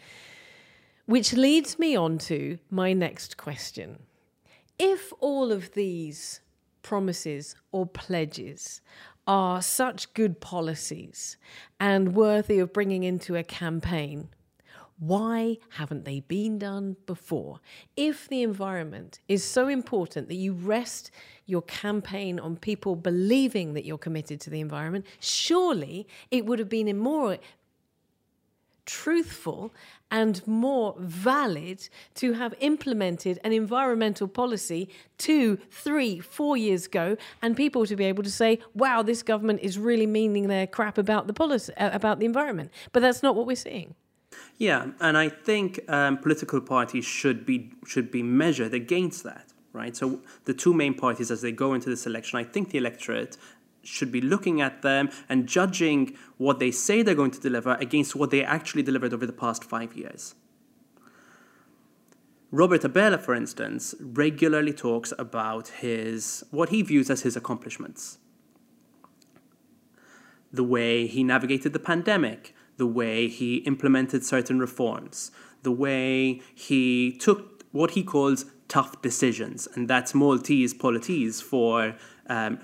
Which 1.07 1.33
leads 1.33 1.79
me 1.79 1.97
on 1.97 2.19
to 2.19 2.59
my 2.71 2.93
next 2.93 3.37
question. 3.37 4.05
If 4.79 5.13
all 5.19 5.53
of 5.53 5.73
these 5.73 6.41
promises 6.83 7.57
or 7.73 7.87
pledges 7.87 8.81
are 9.27 9.61
such 9.61 10.15
good 10.15 10.41
policies 10.41 11.37
and 11.79 12.15
worthy 12.15 12.59
of 12.59 12.73
bringing 12.73 13.05
into 13.05 13.37
a 13.37 13.45
campaign, 13.45 14.29
why 14.99 15.59
haven't 15.71 16.05
they 16.05 16.21
been 16.21 16.59
done 16.59 16.97
before? 17.07 17.61
If 17.97 18.29
the 18.29 18.43
environment 18.43 19.21
is 19.29 19.45
so 19.45 19.69
important 19.69 20.29
that 20.29 20.37
you 20.37 20.53
rest 20.53 21.11
your 21.47 21.63
campaign 21.63 22.39
on 22.39 22.57
people 22.57 22.95
believing 22.97 23.75
that 23.75 23.85
you're 23.85 23.99
committed 23.99 24.41
to 24.43 24.51
the 24.51 24.61
environment, 24.61 25.07
surely 25.21 26.07
it 26.31 26.47
would 26.47 26.59
have 26.59 26.69
been 26.69 26.97
more 26.97 27.39
truthful 28.85 29.73
and 30.11 30.47
more 30.47 30.95
valid 30.99 31.89
to 32.15 32.35
have 32.35 32.55
implemented 32.61 33.39
an 33.45 33.53
environmental 33.53 34.29
policy 34.29 34.89
two, 35.19 35.57
three, 35.71 36.21
four 36.21 36.57
years 36.57 36.87
ago, 36.87 37.17
and 37.41 37.57
people 37.57 37.87
to 37.87 37.97
be 37.97 38.05
able 38.05 38.23
to 38.23 38.31
say, 38.31 38.59
"Wow, 38.75 39.03
this 39.03 39.23
government 39.23 39.61
is 39.63 39.79
really 39.79 40.07
meaning 40.07 40.49
their 40.49 40.67
crap 40.67 40.99
about 40.99 41.27
the 41.27 41.33
policy 41.33 41.73
uh, 41.75 41.91
about 41.93 42.19
the 42.19 42.27
environment." 42.27 42.71
But 42.93 43.01
that's 43.01 43.23
not 43.23 43.35
what 43.35 43.47
we're 43.47 43.57
seeing. 43.57 43.95
Yeah, 44.63 44.93
and 45.01 45.19
I 45.19 45.29
think 45.29 45.81
um, 45.89 46.19
political 46.19 46.61
parties 46.61 47.05
should 47.05 47.45
be 47.45 47.73
should 47.85 48.13
be 48.13 48.23
measured 48.23 48.73
against 48.73 49.25
that, 49.25 49.53
right? 49.73 49.97
So 49.97 50.21
the 50.45 50.55
two 50.55 50.73
main 50.73 50.95
parties, 50.95 51.33
as 51.33 51.43
they 51.43 51.51
go 51.51 51.75
into 51.75 51.91
this 51.91 52.07
election, 52.07 52.39
I 52.39 52.45
think 52.45 52.71
the 52.71 52.79
electorate 52.79 53.37
should 53.83 54.13
be 54.13 54.21
looking 54.21 54.61
at 54.61 54.83
them 54.83 55.11
and 55.29 55.49
judging 55.49 56.17
what 56.37 56.61
they 56.61 56.71
say 56.71 57.03
they're 57.03 57.17
going 57.17 57.33
to 57.33 57.41
deliver 57.41 57.75
against 57.81 58.15
what 58.15 58.31
they 58.31 58.45
actually 58.45 58.85
delivered 58.85 59.13
over 59.13 59.27
the 59.27 59.33
past 59.33 59.65
five 59.65 59.95
years. 59.95 60.37
Robert 62.53 62.83
Abela, 62.83 63.21
for 63.21 63.35
instance, 63.35 63.97
regularly 64.01 64.73
talks 64.73 65.13
about 65.19 65.67
his 65.87 66.45
what 66.53 66.69
he 66.69 66.83
views 66.83 67.11
as 67.11 67.23
his 67.23 67.35
accomplishments. 67.35 68.19
The 70.53 70.63
way 70.63 71.09
he 71.09 71.25
navigated 71.25 71.73
the 71.73 71.81
pandemic, 71.81 72.55
the 72.77 72.87
way 72.87 73.29
he 73.29 73.57
implemented 73.59 74.25
certain 74.25 74.59
reforms, 74.59 75.31
the 75.63 75.73
way 75.73 76.41
he 76.55 77.13
took 77.13 77.65
what 77.73 77.93
he 77.93 78.03
calls 78.03 78.47
tough 78.69 79.03
decisions, 79.03 79.69
and 79.75 79.89
that's 79.89 80.15
Maltese 80.15 80.75
polities 80.75 81.41
for 81.41 81.95
um, 82.29 82.59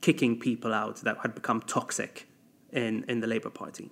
kicking 0.00 0.38
people 0.38 0.74
out 0.74 0.96
that 0.96 1.18
had 1.22 1.34
become 1.34 1.60
toxic 1.60 2.28
in, 2.72 3.04
in 3.08 3.20
the 3.20 3.26
Labour 3.26 3.50
Party. 3.50 3.90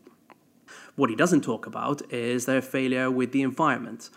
What 0.96 1.11
he 1.11 1.16
doesn't 1.16 1.42
talk 1.42 1.66
about 1.66 2.02
is 2.12 2.46
their 2.46 2.62
failure 2.62 3.11
with 3.11 3.33
the 3.33 3.42
environment, 3.42 4.11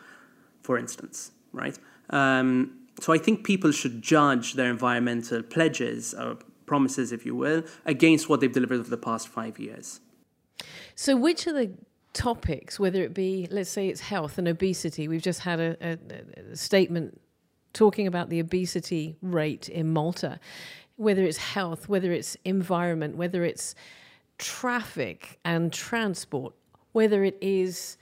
for 0.61 0.77
instance, 0.77 1.31
right? 1.51 1.77
Um, 2.09 2.79
so 2.99 3.13
I 3.13 3.17
think 3.17 3.43
people 3.43 3.71
should 3.71 4.01
judge 4.01 4.53
their 4.53 4.69
environmental 4.69 5.41
pledges 5.43 6.13
or 6.13 6.37
promises, 6.65 7.11
if 7.11 7.25
you 7.25 7.35
will, 7.35 7.63
against 7.85 8.29
what 8.29 8.39
they've 8.39 8.51
delivered 8.51 8.79
over 8.79 8.89
the 8.89 8.97
past 8.97 9.27
five 9.27 9.59
years. 9.59 9.99
So, 10.95 11.15
which 11.15 11.47
are 11.47 11.53
the 11.53 11.71
topics, 12.13 12.79
whether 12.79 13.03
it 13.03 13.13
be, 13.13 13.47
let's 13.49 13.69
say, 13.69 13.89
it's 13.89 14.01
health 14.01 14.37
and 14.37 14.47
obesity? 14.47 15.07
We've 15.07 15.21
just 15.21 15.41
had 15.41 15.59
a, 15.59 15.77
a, 15.81 15.97
a 16.51 16.55
statement 16.55 17.19
talking 17.73 18.05
about 18.05 18.29
the 18.29 18.39
obesity 18.39 19.17
rate 19.21 19.67
in 19.67 19.91
Malta 19.91 20.39
whether 20.95 21.23
it's 21.23 21.37
health, 21.37 21.89
whether 21.89 22.11
it's 22.11 22.37
environment, 22.45 23.15
whether 23.15 23.43
it's 23.43 23.75
traffic 24.37 25.39
and 25.43 25.71
transport, 25.71 26.53
whether 26.91 27.23
it 27.23 27.37
is 27.41 27.97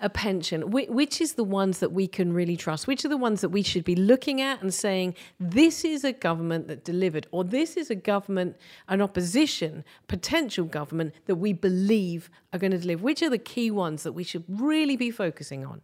a 0.00 0.10
pension, 0.10 0.70
which 0.70 1.20
is 1.20 1.34
the 1.34 1.44
ones 1.44 1.78
that 1.78 1.92
we 1.92 2.06
can 2.06 2.32
really 2.32 2.56
trust? 2.56 2.86
Which 2.86 3.04
are 3.04 3.08
the 3.08 3.16
ones 3.16 3.40
that 3.40 3.48
we 3.48 3.62
should 3.62 3.84
be 3.84 3.96
looking 3.96 4.40
at 4.40 4.60
and 4.60 4.72
saying, 4.72 5.14
this 5.40 5.84
is 5.84 6.04
a 6.04 6.12
government 6.12 6.68
that 6.68 6.84
delivered, 6.84 7.26
or 7.30 7.44
this 7.44 7.76
is 7.76 7.90
a 7.90 7.94
government, 7.94 8.56
an 8.88 9.00
opposition, 9.00 9.84
potential 10.06 10.66
government 10.66 11.14
that 11.26 11.36
we 11.36 11.52
believe 11.52 12.30
are 12.52 12.58
going 12.58 12.72
to 12.72 12.78
deliver? 12.78 13.02
Which 13.02 13.22
are 13.22 13.30
the 13.30 13.38
key 13.38 13.70
ones 13.70 14.02
that 14.02 14.12
we 14.12 14.24
should 14.24 14.44
really 14.48 14.96
be 14.96 15.10
focusing 15.10 15.64
on? 15.64 15.80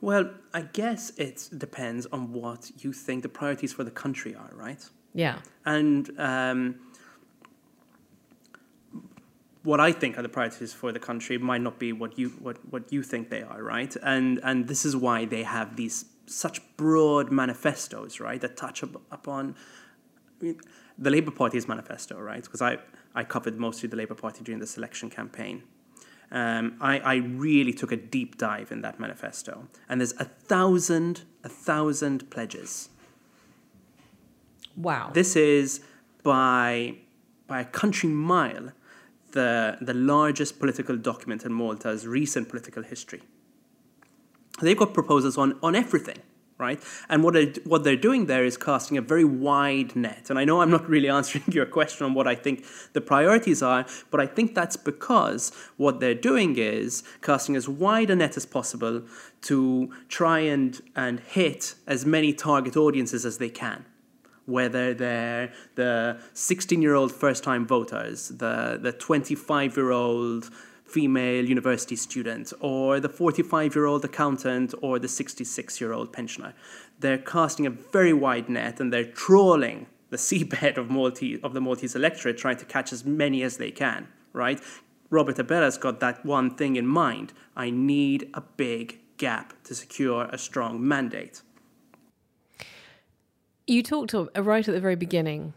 Well, 0.00 0.30
I 0.54 0.62
guess 0.62 1.10
it 1.18 1.48
depends 1.58 2.06
on 2.06 2.32
what 2.32 2.70
you 2.78 2.92
think 2.92 3.22
the 3.22 3.28
priorities 3.28 3.72
for 3.72 3.84
the 3.84 3.90
country 3.90 4.34
are, 4.34 4.52
right? 4.54 4.82
Yeah. 5.12 5.38
And 5.66 6.08
um, 6.18 6.76
what 9.62 9.80
I 9.80 9.92
think 9.92 10.18
are 10.18 10.22
the 10.22 10.28
priorities 10.28 10.72
for 10.72 10.92
the 10.92 10.98
country 10.98 11.38
might 11.38 11.60
not 11.60 11.78
be 11.78 11.92
what 11.92 12.18
you 12.18 12.30
what, 12.40 12.58
what 12.70 12.92
you 12.92 13.02
think 13.02 13.30
they 13.30 13.42
are, 13.42 13.62
right? 13.62 13.94
And 14.02 14.40
and 14.42 14.68
this 14.68 14.84
is 14.84 14.96
why 14.96 15.24
they 15.24 15.42
have 15.42 15.76
these 15.76 16.04
such 16.26 16.60
broad 16.76 17.30
manifestos, 17.32 18.20
right, 18.20 18.40
that 18.40 18.56
touch 18.56 18.82
up, 18.82 19.00
upon 19.10 19.54
I 20.40 20.44
mean, 20.44 20.60
the 20.98 21.10
Labour 21.10 21.30
Party's 21.30 21.66
manifesto, 21.66 22.20
right? 22.20 22.42
Because 22.42 22.60
I, 22.60 22.78
I 23.14 23.24
covered 23.24 23.58
mostly 23.58 23.88
the 23.88 23.96
Labour 23.96 24.14
Party 24.14 24.44
during 24.44 24.60
this 24.60 24.76
election 24.76 25.08
campaign. 25.08 25.62
Um, 26.30 26.76
I, 26.82 26.98
I 26.98 27.14
really 27.16 27.72
took 27.72 27.92
a 27.92 27.96
deep 27.96 28.36
dive 28.36 28.70
in 28.70 28.82
that 28.82 29.00
manifesto, 29.00 29.68
and 29.88 30.02
there's 30.02 30.12
a 30.12 30.26
thousand, 30.26 31.22
a 31.42 31.48
thousand 31.48 32.28
pledges 32.30 32.90
Wow. 34.78 35.10
This 35.12 35.34
is 35.34 35.80
by 36.22 36.94
by 37.46 37.60
a 37.60 37.64
country 37.64 38.08
mile 38.08 38.72
the 39.32 39.78
the 39.80 39.94
largest 39.94 40.58
political 40.58 40.96
document 40.96 41.44
in 41.44 41.52
Malta's 41.52 42.06
recent 42.06 42.48
political 42.48 42.82
history. 42.82 43.22
They've 44.60 44.76
got 44.76 44.92
proposals 44.94 45.38
on, 45.38 45.58
on 45.62 45.74
everything, 45.76 46.18
right? 46.58 46.82
And 47.08 47.22
what 47.22 47.34
they're, 47.34 47.52
what 47.64 47.84
they're 47.84 47.96
doing 47.96 48.26
there 48.26 48.44
is 48.44 48.56
casting 48.56 48.96
a 48.96 49.02
very 49.02 49.24
wide 49.24 49.94
net. 49.94 50.30
And 50.30 50.38
I 50.38 50.44
know 50.44 50.60
I'm 50.60 50.70
not 50.70 50.88
really 50.88 51.08
answering 51.18 51.44
your 51.48 51.66
question 51.66 52.04
on 52.04 52.14
what 52.14 52.26
I 52.26 52.34
think 52.34 52.64
the 52.92 53.00
priorities 53.00 53.62
are, 53.62 53.86
but 54.10 54.20
I 54.20 54.26
think 54.26 54.54
that's 54.54 54.76
because 54.76 55.52
what 55.76 56.00
they're 56.00 56.14
doing 56.14 56.56
is 56.56 57.04
casting 57.22 57.56
as 57.56 57.68
wide 57.68 58.10
a 58.10 58.16
net 58.16 58.36
as 58.36 58.46
possible 58.46 59.02
to 59.42 59.94
try 60.08 60.40
and, 60.40 60.80
and 60.96 61.20
hit 61.20 61.74
as 61.86 62.04
many 62.04 62.32
target 62.32 62.76
audiences 62.76 63.24
as 63.24 63.38
they 63.38 63.50
can. 63.50 63.84
Whether 64.48 64.94
they're 64.94 65.52
the 65.74 66.18
16 66.32 66.80
year 66.80 66.94
old 66.94 67.12
first 67.12 67.44
time 67.44 67.66
voters, 67.66 68.28
the, 68.28 68.78
the 68.80 68.92
25 68.92 69.76
year 69.76 69.90
old 69.90 70.50
female 70.86 71.44
university 71.44 71.96
student, 71.96 72.54
or 72.60 72.98
the 72.98 73.10
45 73.10 73.74
year 73.74 73.84
old 73.84 74.06
accountant, 74.06 74.72
or 74.80 74.98
the 74.98 75.06
66 75.06 75.80
year 75.82 75.92
old 75.92 76.14
pensioner. 76.14 76.54
They're 76.98 77.18
casting 77.18 77.66
a 77.66 77.70
very 77.70 78.14
wide 78.14 78.48
net 78.48 78.80
and 78.80 78.90
they're 78.90 79.04
trawling 79.04 79.86
the 80.08 80.16
seabed 80.28 80.78
of, 80.78 80.88
Maltese, 80.88 81.40
of 81.42 81.52
the 81.52 81.60
Maltese 81.60 81.94
electorate, 81.94 82.38
trying 82.38 82.56
to 82.56 82.64
catch 82.64 82.90
as 82.90 83.04
many 83.04 83.42
as 83.42 83.58
they 83.58 83.70
can, 83.70 84.08
right? 84.32 84.62
Robert 85.10 85.38
Abela's 85.38 85.76
got 85.76 86.00
that 86.00 86.24
one 86.24 86.54
thing 86.56 86.76
in 86.76 86.86
mind. 86.86 87.34
I 87.54 87.68
need 87.68 88.30
a 88.32 88.40
big 88.40 89.00
gap 89.18 89.52
to 89.64 89.74
secure 89.74 90.24
a 90.32 90.38
strong 90.38 90.86
mandate. 90.86 91.42
You 93.68 93.82
talked 93.82 94.14
uh, 94.14 94.24
right 94.42 94.66
at 94.66 94.74
the 94.74 94.80
very 94.80 94.96
beginning 94.96 95.52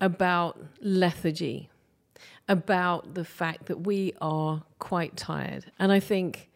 about 0.00 0.56
lethargy 0.80 1.68
about 2.48 3.14
the 3.14 3.24
fact 3.24 3.66
that 3.66 3.80
we 3.80 4.12
are 4.20 4.62
quite 4.78 5.16
tired. 5.16 5.66
And 5.80 5.90
I 5.90 5.98
think 5.98 6.48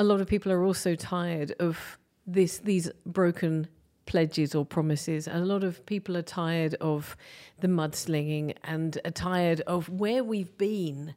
a 0.00 0.02
lot 0.02 0.20
of 0.20 0.26
people 0.26 0.50
are 0.50 0.64
also 0.64 0.96
tired 0.96 1.54
of 1.60 1.98
this 2.26 2.58
these 2.58 2.90
broken 3.06 3.68
pledges 4.06 4.56
or 4.56 4.66
promises. 4.66 5.28
And 5.28 5.40
a 5.40 5.46
lot 5.46 5.62
of 5.62 5.86
people 5.86 6.16
are 6.16 6.22
tired 6.22 6.74
of 6.80 7.16
the 7.60 7.68
mudslinging 7.68 8.56
and 8.64 8.98
are 9.04 9.12
tired 9.12 9.60
of 9.68 9.88
where 9.88 10.24
we've 10.24 10.58
been 10.58 11.14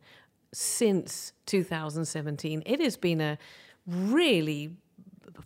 since 0.53 1.33
2017. 1.47 2.61
It 2.67 2.79
has 2.81 2.97
been 2.97 3.19
a 3.19 3.39
really 3.87 4.77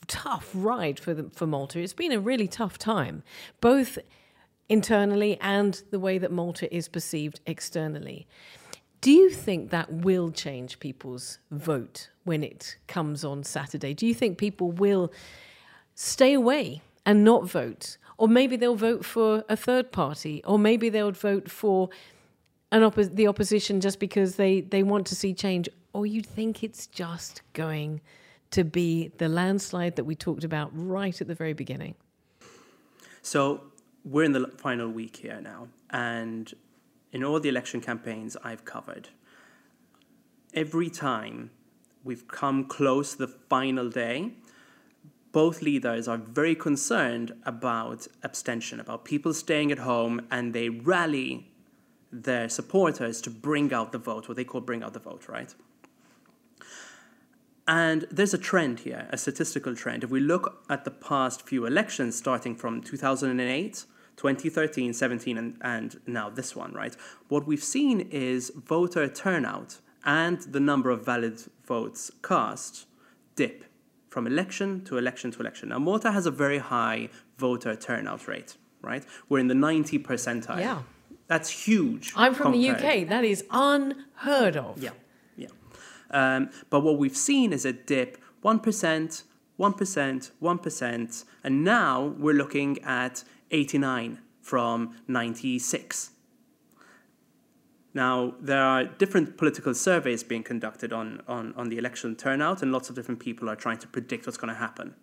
tough 0.07 0.49
ride 0.53 0.99
for 0.99 1.13
the, 1.13 1.29
for 1.35 1.47
Malta. 1.47 1.79
It's 1.79 1.93
been 1.93 2.11
a 2.11 2.19
really 2.19 2.47
tough 2.47 2.77
time, 2.77 3.23
both 3.61 3.97
internally 4.67 5.37
and 5.41 5.81
the 5.91 5.99
way 5.99 6.17
that 6.17 6.31
Malta 6.31 6.73
is 6.73 6.87
perceived 6.87 7.39
externally. 7.45 8.27
Do 9.01 9.11
you 9.11 9.29
think 9.29 9.69
that 9.69 9.91
will 9.91 10.29
change 10.29 10.79
people's 10.79 11.39
vote 11.51 12.09
when 12.25 12.43
it 12.43 12.77
comes 12.87 13.23
on 13.23 13.43
Saturday? 13.43 13.93
Do 13.93 14.05
you 14.05 14.13
think 14.13 14.37
people 14.37 14.71
will 14.71 15.11
stay 15.95 16.33
away 16.33 16.81
and 17.05 17.23
not 17.23 17.49
vote? 17.49 17.97
Or 18.17 18.27
maybe 18.27 18.57
they'll 18.57 18.75
vote 18.75 19.05
for 19.05 19.45
a 19.47 19.55
third 19.55 19.93
party, 19.93 20.43
or 20.43 20.59
maybe 20.59 20.89
they'll 20.89 21.11
vote 21.11 21.49
for 21.49 21.89
an 22.71 22.81
oppo- 22.81 23.15
the 23.15 23.27
opposition 23.27 23.79
just 23.79 23.99
because 23.99 24.35
they, 24.35 24.61
they 24.61 24.83
want 24.83 25.07
to 25.07 25.15
see 25.15 25.33
change, 25.33 25.69
or 25.93 26.05
you 26.05 26.21
think 26.21 26.61
it's 26.61 26.85
just 26.85 27.41
going 27.53 28.01
to 28.51 28.63
be 28.63 29.11
the 29.17 29.29
landslide 29.29 29.95
that 29.95 30.05
we 30.05 30.15
talked 30.15 30.43
about 30.43 30.71
right 30.73 31.19
at 31.21 31.27
the 31.27 31.35
very 31.35 31.53
beginning? 31.53 31.95
So, 33.21 33.63
we're 34.05 34.23
in 34.23 34.31
the 34.31 34.47
final 34.47 34.87
week 34.89 35.17
here 35.17 35.39
now, 35.41 35.67
and 35.89 36.53
in 37.11 37.23
all 37.23 37.39
the 37.39 37.49
election 37.49 37.81
campaigns 37.81 38.37
I've 38.43 38.65
covered, 38.65 39.09
every 40.53 40.89
time 40.89 41.51
we've 42.03 42.27
come 42.27 42.65
close 42.65 43.11
to 43.13 43.17
the 43.19 43.27
final 43.27 43.89
day, 43.89 44.33
both 45.31 45.61
leaders 45.61 46.07
are 46.07 46.17
very 46.17 46.55
concerned 46.55 47.33
about 47.45 48.07
abstention, 48.23 48.79
about 48.79 49.05
people 49.05 49.33
staying 49.33 49.71
at 49.71 49.79
home, 49.79 50.25
and 50.31 50.53
they 50.53 50.69
rally 50.69 51.51
their 52.11 52.49
supporters 52.49 53.21
to 53.21 53.29
bring 53.29 53.71
out 53.71 53.91
the 53.91 53.97
vote, 53.99 54.27
what 54.27 54.35
they 54.35 54.43
call 54.43 54.61
bring 54.61 54.81
out 54.81 54.93
the 54.93 54.99
vote, 54.99 55.27
right? 55.27 55.53
And 57.69 58.07
there's 58.09 58.33
a 58.33 58.39
trend 58.39 58.79
here, 58.79 59.07
a 59.11 59.17
statistical 59.17 59.75
trend. 59.75 60.03
If 60.03 60.09
we 60.09 60.19
look 60.19 60.65
at 60.71 60.85
the 60.85 60.89
past 60.89 61.47
few 61.47 61.67
elections, 61.67 62.15
starting 62.15 62.55
from 62.55 62.81
2008, 62.81 63.85
2013, 64.17 64.91
17, 64.91 65.37
and, 65.37 65.55
and 65.61 66.01
now 66.07 66.31
this 66.31 66.55
one, 66.55 66.73
right? 66.73 66.95
What 67.27 67.45
we've 67.45 67.63
seen 67.63 68.01
is 68.09 68.51
voter 68.55 69.07
turnout 69.07 69.81
and 70.03 70.41
the 70.41 70.59
number 70.59 70.89
of 70.89 71.05
valid 71.05 71.43
votes 71.63 72.09
cast 72.23 72.87
dip 73.35 73.65
from 74.09 74.25
election 74.25 74.83
to 74.85 74.97
election 74.97 75.29
to 75.29 75.39
election. 75.39 75.69
Now, 75.69 75.77
Malta 75.77 76.11
has 76.11 76.25
a 76.25 76.31
very 76.31 76.57
high 76.57 77.09
voter 77.37 77.75
turnout 77.75 78.27
rate, 78.27 78.57
right? 78.81 79.05
We're 79.29 79.37
in 79.37 79.47
the 79.47 79.53
90 79.53 79.99
percentile. 79.99 80.57
Yeah. 80.57 80.81
That's 81.27 81.51
huge. 81.51 82.13
I'm 82.15 82.33
from 82.33 82.53
compared. 82.53 82.79
the 82.79 82.87
UK. 82.87 83.09
That 83.09 83.23
is 83.23 83.45
unheard 83.51 84.57
of. 84.57 84.81
Yeah. 84.81 84.89
Um, 86.11 86.49
but 86.69 86.81
what 86.81 86.97
we've 86.97 87.17
seen 87.17 87.53
is 87.53 87.65
a 87.65 87.73
dip 87.73 88.17
1%, 88.43 89.23
1%, 89.59 90.31
1%, 90.41 91.25
and 91.43 91.63
now 91.63 92.15
we're 92.17 92.33
looking 92.33 92.79
at 92.83 93.23
89 93.51 94.19
from 94.41 94.95
96. 95.07 96.11
Now, 97.93 98.35
there 98.39 98.61
are 98.61 98.85
different 98.85 99.37
political 99.37 99.73
surveys 99.73 100.23
being 100.23 100.43
conducted 100.43 100.93
on, 100.93 101.21
on, 101.27 101.53
on 101.55 101.69
the 101.69 101.77
election 101.77 102.15
turnout, 102.15 102.61
and 102.61 102.71
lots 102.71 102.89
of 102.89 102.95
different 102.95 103.19
people 103.19 103.49
are 103.49 103.55
trying 103.55 103.79
to 103.79 103.87
predict 103.87 104.25
what's 104.25 104.37
going 104.37 104.53
to 104.53 104.59
happen. 104.59 104.95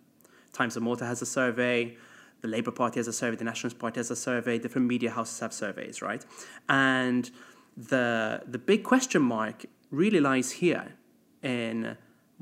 Times 0.53 0.77
of 0.77 0.83
Malta 0.83 1.05
has 1.05 1.21
a 1.21 1.25
survey, 1.25 1.97
the 2.41 2.47
Labour 2.47 2.71
Party 2.71 2.99
has 2.99 3.07
a 3.07 3.13
survey, 3.13 3.35
the 3.35 3.43
Nationalist 3.43 3.77
Party 3.77 3.99
has 3.99 4.09
a 4.09 4.15
survey, 4.15 4.57
different 4.57 4.87
media 4.87 5.11
houses 5.11 5.39
have 5.39 5.53
surveys, 5.53 6.01
right? 6.01 6.25
And 6.69 7.29
the, 7.75 8.43
the 8.47 8.57
big 8.57 8.83
question 8.83 9.21
mark 9.21 9.65
really 9.91 10.19
lies 10.19 10.51
here 10.51 10.93
in 11.41 11.97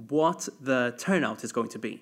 what 0.08 0.50
the 0.60 0.94
turnout 0.98 1.44
is 1.44 1.52
going 1.52 1.70
to 1.70 1.80
be. 1.80 2.02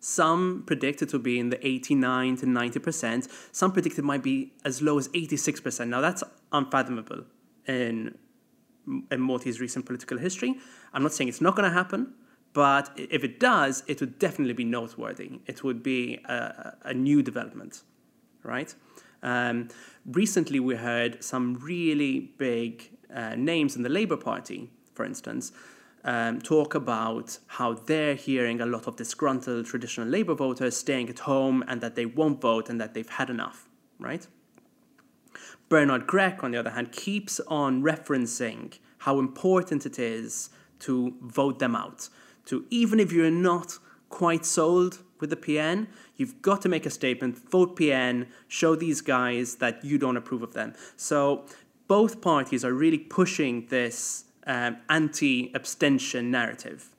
Some 0.00 0.62
predict 0.66 1.02
it 1.02 1.10
to 1.10 1.18
be 1.18 1.38
in 1.38 1.50
the 1.50 1.66
89 1.66 2.36
to 2.36 2.46
90%. 2.46 3.28
Some 3.52 3.72
predict 3.72 3.98
it 3.98 4.02
might 4.02 4.22
be 4.22 4.52
as 4.64 4.80
low 4.80 4.98
as 4.98 5.08
86%. 5.08 5.88
Now, 5.88 6.00
that's 6.00 6.24
unfathomable 6.52 7.24
in, 7.66 8.16
in 9.10 9.20
Malta's 9.20 9.60
recent 9.60 9.84
political 9.84 10.16
history. 10.16 10.54
I'm 10.94 11.02
not 11.02 11.12
saying 11.12 11.28
it's 11.28 11.42
not 11.42 11.54
going 11.54 11.68
to 11.68 11.74
happen, 11.74 12.14
but 12.54 12.90
if 12.96 13.22
it 13.24 13.38
does, 13.38 13.84
it 13.86 14.00
would 14.00 14.18
definitely 14.18 14.54
be 14.54 14.64
noteworthy. 14.64 15.40
It 15.46 15.62
would 15.62 15.82
be 15.82 16.20
a, 16.24 16.76
a 16.82 16.94
new 16.94 17.22
development, 17.22 17.82
right? 18.42 18.74
Um, 19.22 19.68
recently, 20.06 20.60
we 20.60 20.76
heard 20.76 21.22
some 21.22 21.56
really 21.56 22.32
big 22.38 22.90
uh, 23.14 23.34
names 23.36 23.76
in 23.76 23.82
the 23.82 23.88
Labour 23.88 24.16
Party 24.16 24.70
for 25.00 25.06
instance, 25.06 25.52
um, 26.04 26.42
talk 26.42 26.74
about 26.74 27.38
how 27.46 27.72
they're 27.72 28.14
hearing 28.14 28.60
a 28.60 28.66
lot 28.66 28.86
of 28.86 28.96
disgruntled 28.96 29.64
traditional 29.64 30.06
Labour 30.06 30.34
voters 30.34 30.76
staying 30.76 31.08
at 31.08 31.20
home 31.20 31.64
and 31.66 31.80
that 31.80 31.94
they 31.94 32.04
won't 32.04 32.38
vote 32.38 32.68
and 32.68 32.78
that 32.78 32.92
they've 32.92 33.08
had 33.08 33.30
enough, 33.30 33.66
right? 33.98 34.26
Bernard 35.70 36.06
Grech, 36.06 36.44
on 36.44 36.50
the 36.50 36.58
other 36.58 36.70
hand, 36.70 36.92
keeps 36.92 37.40
on 37.48 37.82
referencing 37.82 38.78
how 38.98 39.18
important 39.18 39.86
it 39.86 39.98
is 39.98 40.50
to 40.80 41.14
vote 41.22 41.58
them 41.60 41.74
out. 41.74 42.10
To 42.46 42.66
even 42.68 43.00
if 43.00 43.10
you're 43.10 43.30
not 43.30 43.78
quite 44.10 44.44
sold 44.44 44.98
with 45.18 45.30
the 45.30 45.36
PN, 45.36 45.86
you've 46.16 46.42
got 46.42 46.60
to 46.60 46.68
make 46.68 46.84
a 46.84 46.90
statement, 46.90 47.38
vote 47.50 47.74
PN, 47.74 48.26
show 48.48 48.74
these 48.74 49.00
guys 49.00 49.56
that 49.56 49.82
you 49.82 49.96
don't 49.96 50.18
approve 50.18 50.42
of 50.42 50.52
them. 50.52 50.74
So 50.96 51.46
both 51.90 52.20
parties 52.20 52.64
are 52.64 52.72
really 52.72 52.98
pushing 52.98 53.66
this 53.66 54.26
um, 54.46 54.76
anti 54.88 55.50
abstention 55.56 56.30
narrative. 56.30 56.90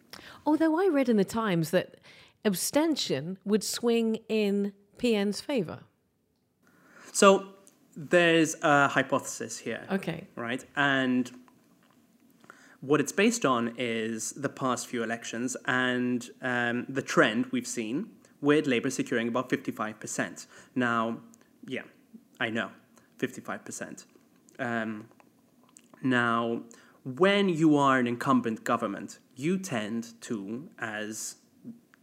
Although 0.45 0.77
I 0.77 0.89
read 0.89 1.07
in 1.07 1.15
the 1.15 1.23
Times 1.23 1.71
that 1.71 1.95
abstention 2.43 3.37
would 3.45 3.63
swing 3.63 4.19
in 4.27 4.73
PN's 4.97 5.39
favour. 5.39 5.79
So 7.13 7.53
there's 7.95 8.57
a 8.61 8.89
hypothesis 8.89 9.59
here. 9.59 9.87
Okay. 9.89 10.27
Right? 10.35 10.65
And 10.75 11.31
what 12.81 12.99
it's 12.99 13.13
based 13.13 13.45
on 13.45 13.73
is 13.77 14.33
the 14.33 14.49
past 14.49 14.87
few 14.87 15.03
elections 15.03 15.55
and 15.67 16.29
um, 16.41 16.85
the 16.89 17.01
trend 17.01 17.45
we've 17.53 17.71
seen 17.79 18.09
with 18.41 18.67
Labour 18.67 18.89
securing 18.89 19.29
about 19.29 19.47
55%. 19.49 20.47
Now, 20.75 21.21
yeah, 21.65 21.83
I 22.41 22.49
know, 22.49 22.71
55%. 23.19 24.03
Um, 24.61 25.09
now, 26.03 26.61
when 27.03 27.49
you 27.49 27.75
are 27.75 27.97
an 27.97 28.05
incumbent 28.05 28.63
government, 28.63 29.17
you 29.35 29.57
tend 29.57 30.21
to, 30.21 30.69
as 30.77 31.37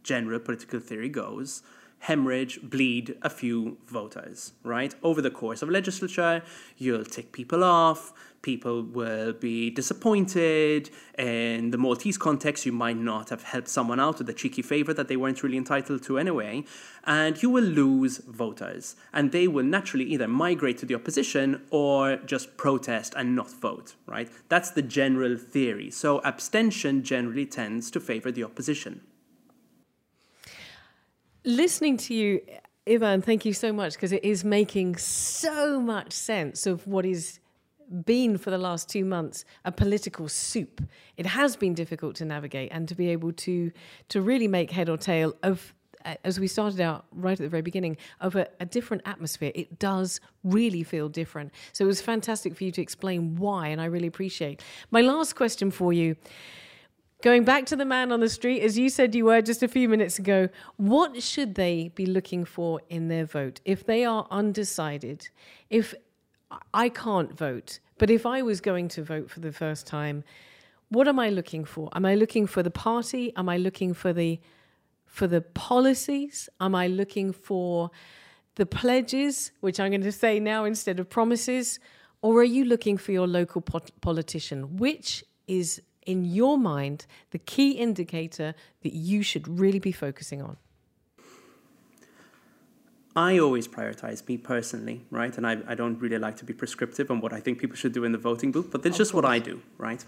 general 0.03 0.39
political 0.39 0.81
theory 0.81 1.07
goes, 1.07 1.63
hemorrhage, 1.99 2.59
bleed 2.61 3.15
a 3.21 3.29
few 3.29 3.77
voters, 3.87 4.53
right? 4.63 4.93
Over 5.01 5.21
the 5.21 5.31
course 5.31 5.61
of 5.61 5.69
legislature, 5.69 6.43
you'll 6.77 7.05
tick 7.05 7.31
people 7.31 7.63
off, 7.63 8.13
people 8.41 8.83
will 8.83 9.33
be 9.33 9.69
disappointed. 9.69 10.89
In 11.17 11.71
the 11.71 11.77
Maltese 11.77 12.17
context, 12.17 12.65
you 12.65 12.71
might 12.71 12.97
not 12.97 13.29
have 13.29 13.43
helped 13.43 13.67
someone 13.67 13.99
out 13.99 14.19
with 14.19 14.29
a 14.29 14.33
cheeky 14.33 14.61
favor 14.61 14.93
that 14.93 15.07
they 15.07 15.17
weren't 15.17 15.43
really 15.43 15.57
entitled 15.57 16.03
to 16.03 16.17
anyway, 16.17 16.63
and 17.03 17.41
you 17.41 17.49
will 17.49 17.63
lose 17.63 18.19
voters. 18.19 18.95
And 19.13 19.31
they 19.31 19.47
will 19.47 19.65
naturally 19.65 20.05
either 20.05 20.27
migrate 20.27 20.77
to 20.79 20.85
the 20.85 20.95
opposition 20.95 21.61
or 21.69 22.17
just 22.17 22.57
protest 22.57 23.13
and 23.15 23.35
not 23.35 23.49
vote, 23.51 23.95
right? 24.05 24.29
That's 24.47 24.71
the 24.71 24.81
general 24.81 25.37
theory. 25.37 25.91
So 25.91 26.19
abstention 26.23 27.03
generally 27.03 27.45
tends 27.45 27.91
to 27.91 27.99
favor 27.99 28.31
the 28.31 28.43
opposition. 28.43 29.01
Listening 31.45 31.97
to 31.97 32.13
you, 32.13 32.41
Ivan, 32.87 33.21
thank 33.21 33.45
you 33.45 33.53
so 33.53 33.71
much 33.71 33.93
because 33.93 34.11
it 34.11 34.23
is 34.23 34.43
making 34.43 34.97
so 34.97 35.79
much 35.79 36.11
sense 36.11 36.65
of 36.65 36.87
what 36.87 37.05
is 37.05 37.38
been 38.05 38.37
for 38.37 38.51
the 38.51 38.57
last 38.57 38.89
two 38.89 39.05
months 39.05 39.45
a 39.65 39.71
political 39.71 40.27
soup. 40.27 40.81
It 41.17 41.25
has 41.25 41.55
been 41.55 41.73
difficult 41.73 42.15
to 42.17 42.25
navigate 42.25 42.71
and 42.71 42.87
to 42.87 42.95
be 42.95 43.09
able 43.09 43.33
to 43.33 43.71
to 44.09 44.21
really 44.21 44.47
make 44.47 44.71
head 44.71 44.89
or 44.89 44.97
tail 44.97 45.35
of 45.43 45.73
uh, 46.05 46.15
as 46.23 46.39
we 46.39 46.47
started 46.47 46.79
out 46.79 47.05
right 47.11 47.33
at 47.33 47.43
the 47.43 47.49
very 47.49 47.61
beginning 47.61 47.97
of 48.21 48.35
a, 48.35 48.47
a, 48.61 48.65
different 48.65 49.03
atmosphere. 49.05 49.51
It 49.53 49.79
does 49.79 50.21
really 50.45 50.81
feel 50.81 51.09
different. 51.09 51.51
So 51.73 51.83
it 51.83 51.87
was 51.87 51.99
fantastic 51.99 52.55
for 52.55 52.63
you 52.63 52.71
to 52.71 52.81
explain 52.81 53.35
why 53.35 53.67
and 53.67 53.81
i 53.81 53.85
really 53.85 54.07
appreciate. 54.07 54.63
My 54.91 55.01
last 55.01 55.35
question 55.35 55.71
for 55.71 55.91
you 55.91 56.15
going 57.21 57.43
back 57.43 57.65
to 57.65 57.75
the 57.75 57.83
man 57.83 58.13
on 58.13 58.21
the 58.21 58.29
street 58.29 58.61
as 58.61 58.77
you 58.77 58.89
said 58.89 59.13
you 59.13 59.25
were 59.25 59.41
just 59.41 59.61
a 59.61 59.67
few 59.67 59.89
minutes 59.89 60.17
ago 60.19 60.47
what 60.77 61.21
should 61.21 61.55
they 61.55 61.91
be 61.95 62.05
looking 62.05 62.45
for 62.45 62.79
in 62.87 63.09
their 63.09 63.25
vote? 63.25 63.59
If 63.65 63.85
they 63.85 64.05
are 64.05 64.25
undecided 64.31 65.27
if 65.69 65.93
I 66.73 66.89
can't 66.89 67.37
vote, 67.37 67.79
but 67.97 68.09
if 68.09 68.25
I 68.25 68.41
was 68.41 68.61
going 68.61 68.87
to 68.89 69.03
vote 69.03 69.29
for 69.29 69.39
the 69.39 69.51
first 69.51 69.85
time, 69.85 70.23
what 70.89 71.07
am 71.07 71.19
I 71.19 71.29
looking 71.29 71.65
for? 71.65 71.89
Am 71.93 72.05
I 72.05 72.15
looking 72.15 72.47
for 72.47 72.63
the 72.63 72.71
party? 72.71 73.31
Am 73.35 73.47
I 73.47 73.57
looking 73.57 73.93
for 73.93 74.13
the 74.13 74.39
for 75.05 75.27
the 75.27 75.41
policies? 75.41 76.49
Am 76.59 76.75
I 76.75 76.87
looking 76.87 77.31
for 77.31 77.91
the 78.55 78.65
pledges, 78.65 79.51
which 79.59 79.79
I'm 79.79 79.91
going 79.91 80.01
to 80.01 80.11
say 80.11 80.39
now 80.39 80.65
instead 80.65 80.99
of 80.99 81.09
promises? 81.09 81.79
Or 82.21 82.39
are 82.39 82.43
you 82.43 82.65
looking 82.65 82.97
for 82.97 83.11
your 83.11 83.27
local 83.27 83.61
politician? 83.61 84.77
Which 84.77 85.23
is, 85.47 85.81
in 86.05 86.25
your 86.25 86.57
mind, 86.57 87.05
the 87.31 87.39
key 87.39 87.71
indicator 87.71 88.53
that 88.81 88.93
you 88.93 89.23
should 89.23 89.47
really 89.59 89.79
be 89.79 89.91
focusing 89.91 90.41
on? 90.41 90.57
I 93.19 93.37
always 93.37 93.67
prioritize 93.67 94.25
me 94.29 94.37
personally, 94.37 95.05
right? 95.11 95.35
And 95.35 95.45
I, 95.45 95.57
I 95.67 95.75
don't 95.75 95.99
really 95.99 96.17
like 96.17 96.37
to 96.37 96.45
be 96.45 96.53
prescriptive 96.53 97.11
on 97.11 97.19
what 97.19 97.33
I 97.33 97.41
think 97.41 97.59
people 97.59 97.75
should 97.75 97.91
do 97.91 98.05
in 98.05 98.13
the 98.13 98.17
voting 98.17 98.53
booth, 98.53 98.71
but 98.71 98.81
that's 98.81 98.95
just 98.95 99.13
what 99.13 99.25
I 99.25 99.39
do, 99.39 99.61
right? 99.77 100.05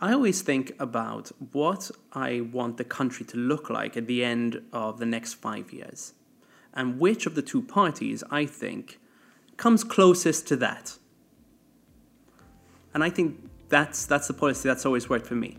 I 0.00 0.12
always 0.12 0.42
think 0.42 0.72
about 0.78 1.32
what 1.50 1.90
I 2.12 2.42
want 2.52 2.76
the 2.76 2.84
country 2.84 3.26
to 3.26 3.36
look 3.36 3.68
like 3.68 3.96
at 3.96 4.06
the 4.06 4.22
end 4.24 4.62
of 4.72 5.00
the 5.00 5.06
next 5.06 5.34
five 5.34 5.72
years. 5.72 6.14
And 6.72 7.00
which 7.00 7.26
of 7.26 7.34
the 7.34 7.42
two 7.42 7.62
parties 7.62 8.22
I 8.30 8.46
think 8.46 9.00
comes 9.56 9.82
closest 9.82 10.46
to 10.46 10.56
that. 10.56 10.98
And 12.94 13.02
I 13.02 13.10
think 13.10 13.50
that's, 13.70 14.06
that's 14.06 14.28
the 14.28 14.34
policy 14.34 14.68
that's 14.68 14.86
always 14.86 15.08
worked 15.08 15.26
for 15.26 15.34
me. 15.34 15.58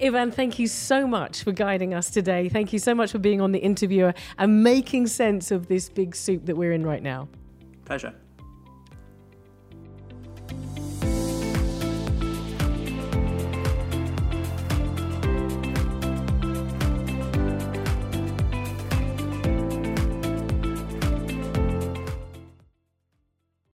Ivan, 0.00 0.32
thank 0.32 0.58
you 0.58 0.66
so 0.66 1.06
much 1.06 1.44
for 1.44 1.52
guiding 1.52 1.94
us 1.94 2.10
today. 2.10 2.48
Thank 2.48 2.72
you 2.72 2.78
so 2.80 2.94
much 2.94 3.12
for 3.12 3.18
being 3.18 3.40
on 3.40 3.52
the 3.52 3.60
interviewer 3.60 4.12
and 4.38 4.62
making 4.62 5.06
sense 5.06 5.50
of 5.50 5.68
this 5.68 5.88
big 5.88 6.16
soup 6.16 6.46
that 6.46 6.56
we're 6.56 6.72
in 6.72 6.84
right 6.84 7.02
now. 7.02 7.28
Pleasure. 7.84 8.12